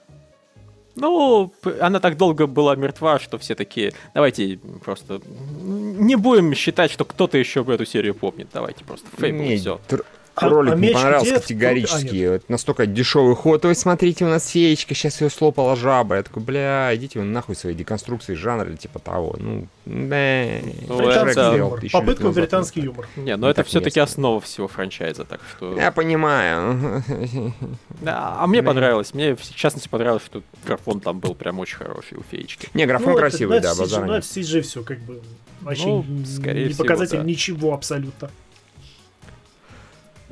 [0.96, 7.04] Ну, она так долго была мертва, что все такие, давайте просто не будем считать, что
[7.04, 8.48] кто-то еще эту серию помнит.
[8.54, 9.80] Давайте просто Фейбл, все.
[10.36, 11.40] А, ролик а не понравился где?
[11.40, 12.24] категорически.
[12.24, 13.64] А, это настолько дешевый ход.
[13.66, 16.18] Ой, смотрите, у нас феечка, сейчас ее слопала жаба.
[16.18, 19.36] Я такой, бля, идите вы нахуй свои деконструкции жанра или типа того.
[19.40, 20.46] Ну, да.
[20.88, 21.80] Ну, это...
[21.92, 23.08] Попытка британский юмор.
[23.16, 25.78] Не, но ну, это все-таки основа всего франчайза, так что...
[25.78, 27.04] Я понимаю.
[28.02, 29.14] Да, а мне понравилось.
[29.14, 32.70] Мне, в частности, понравилось, что графон там был прям очень хороший у феечки.
[32.74, 34.06] Не, графон ну, красивый, да, базар.
[34.06, 35.22] Ну, это CG все, как бы,
[35.62, 38.30] вообще ну, не показатель ничего абсолютно.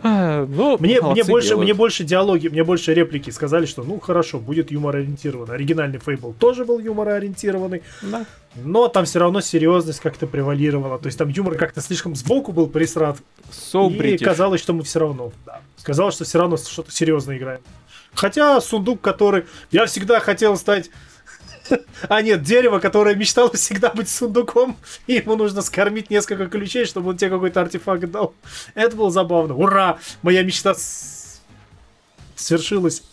[0.03, 4.39] А, ну, мне, мне, больше, мне больше диалоги, мне больше реплики сказали, что ну хорошо,
[4.39, 5.49] будет юмор ориентирован.
[5.49, 7.83] Оригинальный Фейбл тоже был юмор ориентированный.
[8.01, 8.25] Да.
[8.55, 10.99] Но там все равно серьезность как-то превалировала.
[10.99, 13.17] То есть там юмор как-то слишком сбоку был присрат.
[13.49, 14.25] So и British.
[14.25, 15.31] казалось, что мы все равно.
[15.45, 17.61] Да, казалось, что все равно что-то серьезно играем.
[18.13, 19.45] Хотя сундук, который...
[19.71, 20.89] Я всегда хотел стать
[22.09, 27.11] а нет, дерево, которое мечтало всегда быть сундуком, и ему нужно скормить несколько ключей, чтобы
[27.11, 28.33] он тебе какой-то артефакт дал.
[28.75, 29.55] Это было забавно.
[29.55, 29.99] Ура!
[30.21, 30.75] Моя мечта
[32.35, 33.03] свершилась.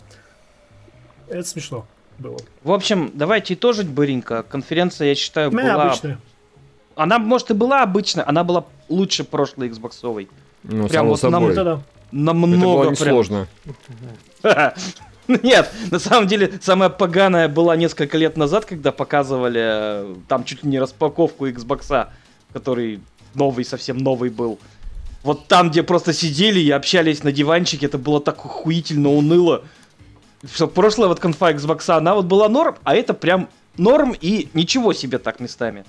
[1.28, 1.86] Это смешно
[2.18, 2.38] было.
[2.62, 4.42] В общем, давайте итожить быренько.
[4.42, 5.84] Конференция, я считаю, была...
[5.84, 6.18] обычная.
[6.96, 10.28] Она, может, и была обычная, она была лучше прошлой Xbox.
[10.64, 11.54] Ну, Прям вот собой.
[11.54, 13.48] нам, намного Это было несложно.
[15.42, 20.64] Нет, на самом деле, самая поганая была несколько лет назад, когда показывали э, там чуть
[20.64, 22.08] ли не распаковку Xbox,
[22.52, 23.00] который
[23.34, 24.58] новый, совсем новый был.
[25.22, 29.62] Вот там, где просто сидели и общались на диванчике, это было так охуительно уныло.
[30.52, 34.92] Что прошлая вот конфа Xbox, она вот была норм, а это прям норм и ничего
[34.92, 35.84] себе так местами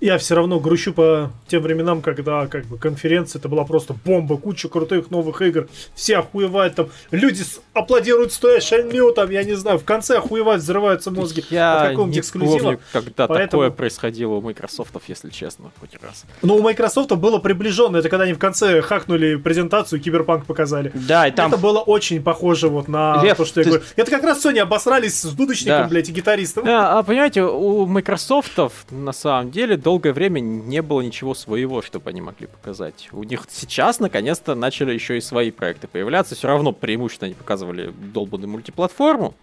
[0.00, 4.36] я все равно грущу по тем временам, когда как бы конференция это была просто бомба,
[4.36, 7.44] куча крутых новых игр, все охуевают там, люди
[7.74, 12.18] аплодируют стоя шальню там, я не знаю, в конце охуевают, взрываются мозги я от какого-нибудь
[12.18, 12.58] эксклюзива.
[12.58, 13.62] Помню, когда Поэтому...
[13.62, 16.24] такое происходило у Microsoft, если честно, хоть раз.
[16.42, 20.92] Ну, у Microsoft было приближенно, это когда они в конце хакнули презентацию, Киберпанк показали.
[20.94, 21.52] Да, и там...
[21.52, 23.60] Это было очень похоже вот на Лев, то, что ты...
[23.60, 23.84] я говорю.
[23.96, 25.88] Это как раз Sony обосрались с будущником, да.
[25.88, 26.64] блядь, и гитаристом.
[26.64, 28.58] Да, а понимаете, у Microsoft
[28.90, 33.08] на самом деле долгое время не было ничего своего, чтобы они могли показать.
[33.10, 36.36] У них сейчас, наконец-то, начали еще и свои проекты появляться.
[36.36, 39.34] Все равно преимущественно они показывали долбанную мультиплатформу.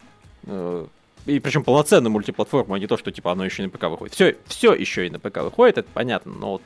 [0.46, 0.86] Э,
[1.26, 4.14] и причем полноценную мультиплатформу, а не то, что типа оно еще и на ПК выходит.
[4.14, 6.62] Все, все еще и на ПК выходит, это понятно, но вот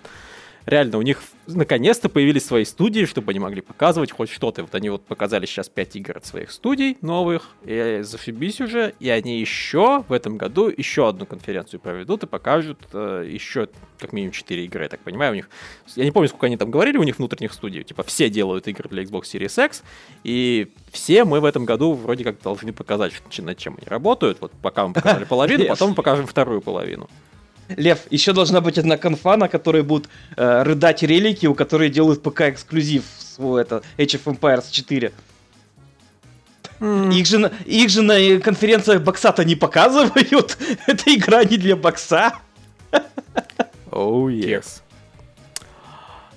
[0.66, 4.64] реально у них наконец-то появились свои студии, чтобы они могли показывать хоть что-то.
[4.64, 9.10] Вот они вот показали сейчас 5 игр от своих студий новых, и зашибись уже, и
[9.10, 14.32] они еще в этом году еще одну конференцию проведут и покажут э, еще как минимум
[14.34, 15.50] 4 игры, я так понимаю, у них...
[15.96, 18.90] Я не помню, сколько они там говорили у них внутренних студий, типа все делают игры
[18.90, 19.84] для Xbox Series X,
[20.24, 24.40] и все мы в этом году вроде как должны показать, над чем они работают.
[24.42, 27.10] Вот пока мы показали половину, потом мы покажем вторую половину.
[27.78, 32.24] Лев, еще должна быть одна конфа, на которой будут э, рыдать релики, у которой делают
[32.24, 35.12] ПК эксклюзив свой это Age of Empires 4.
[36.80, 37.14] Mm.
[37.14, 40.58] Их, же, их же на конференциях бокса-то не показывают.
[40.88, 42.34] Это игра не для бокса.
[43.92, 44.82] Oh, yes.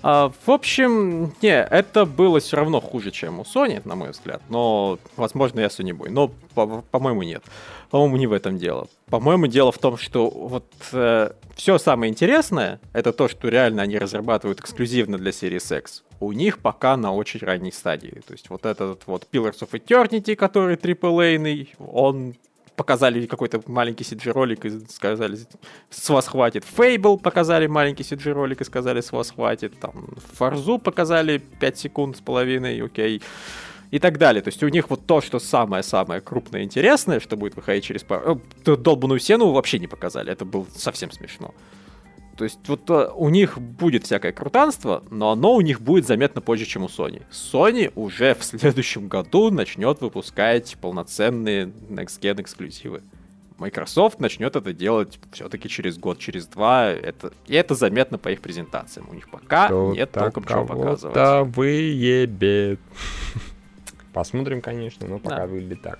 [0.07, 4.43] А, в общем, не, это было все равно хуже, чем у Sony, на мой взгляд.
[4.51, 6.11] Но, возможно, я Sony бой.
[6.11, 7.43] Но, по- по-моему, нет.
[7.89, 8.89] По-моему, не в этом дело.
[9.07, 13.97] По-моему, дело в том, что вот э, все самое интересное, это то, что реально они
[13.97, 16.05] разрабатывают эксклюзивно для Series X.
[16.21, 18.21] У них пока на очень ранней стадии.
[18.27, 22.35] То есть вот этот вот Pillars of Eternity, который AAA, он
[22.77, 25.39] показали какой-то маленький CG-ролик и сказали,
[25.91, 26.64] с вас хватит.
[26.77, 29.79] Fable показали маленький CG-ролик и сказали, с вас хватит.
[29.81, 29.93] Там
[30.33, 33.22] Фарзу показали 5 секунд с половиной, окей.
[33.91, 34.43] И так далее.
[34.43, 38.41] То есть у них вот то, что самое-самое крупное интересное, что будет выходить через пару...
[38.66, 40.33] Э, долбанную стену вообще не показали.
[40.33, 41.55] Это было совсем смешно.
[42.37, 46.41] То есть вот э, у них будет всякое крутанство, но оно у них будет заметно
[46.41, 47.22] позже, чем у Sony.
[47.30, 53.03] Sony уже в следующем году начнет выпускать полноценные Next Gen эксклюзивы.
[53.59, 56.89] Microsoft начнет это делать все-таки через год, через два.
[56.89, 59.09] Это, и это заметно по их презентациям.
[59.09, 61.14] У них пока Кто нет толком чего показывать.
[61.14, 62.80] Да выебет.
[64.15, 65.47] Посмотрим, конечно, но пока да.
[65.49, 65.99] выглядит так.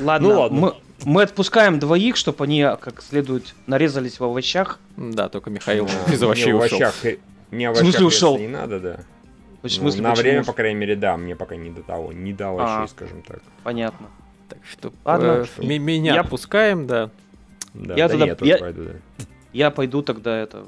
[0.00, 0.58] Ладно, ну, ладно.
[0.58, 4.80] Мы, мы отпускаем двоих, чтобы они как следует нарезались в овощах.
[4.96, 6.78] Да, только Михаил из овощей ушел.
[7.50, 8.38] Не овощах, в смысле ушел?
[8.38, 9.00] Не надо, да.
[9.60, 12.32] В смысле, ну, на время, по крайней мере, да, мне пока не до того, не
[12.32, 13.40] до овощей, а, скажем так.
[13.62, 14.06] Понятно.
[14.48, 16.20] Так что Ладно, э, меня я...
[16.22, 17.10] отпускаем, да.
[17.74, 18.92] Да, я да тогда, я, я, пойду, да.
[19.52, 20.64] я пойду тогда это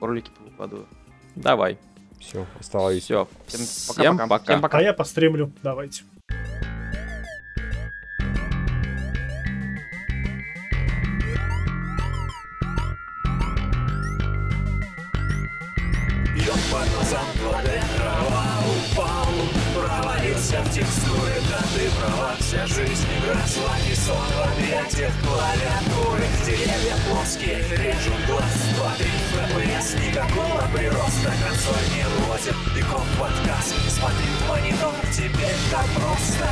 [0.00, 0.86] ролики выкладываю.
[1.34, 1.78] Давай.
[2.20, 3.26] Все, оставайся.
[3.46, 3.58] Все.
[3.58, 4.44] Всем пока.
[4.44, 4.78] Всем пока.
[4.78, 5.52] А я постремлю.
[5.62, 6.02] Давайте.
[19.74, 24.16] Провалился в текстуры, да ты права Вся жизнь игра, сладкий сон
[24.52, 33.06] объятиях клавиатуры Деревья плоские, режут глаз Смотри, ФПС, никакого прироста Консоль не лозит, и комп
[33.18, 36.48] подкаст Смотри в монитор, теперь так просто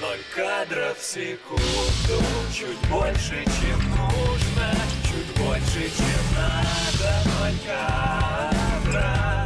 [0.00, 2.22] Ноль кадров в секунду
[2.52, 4.74] Чуть больше, чем нужно
[5.04, 9.41] Чуть больше, чем надо Ноль кадров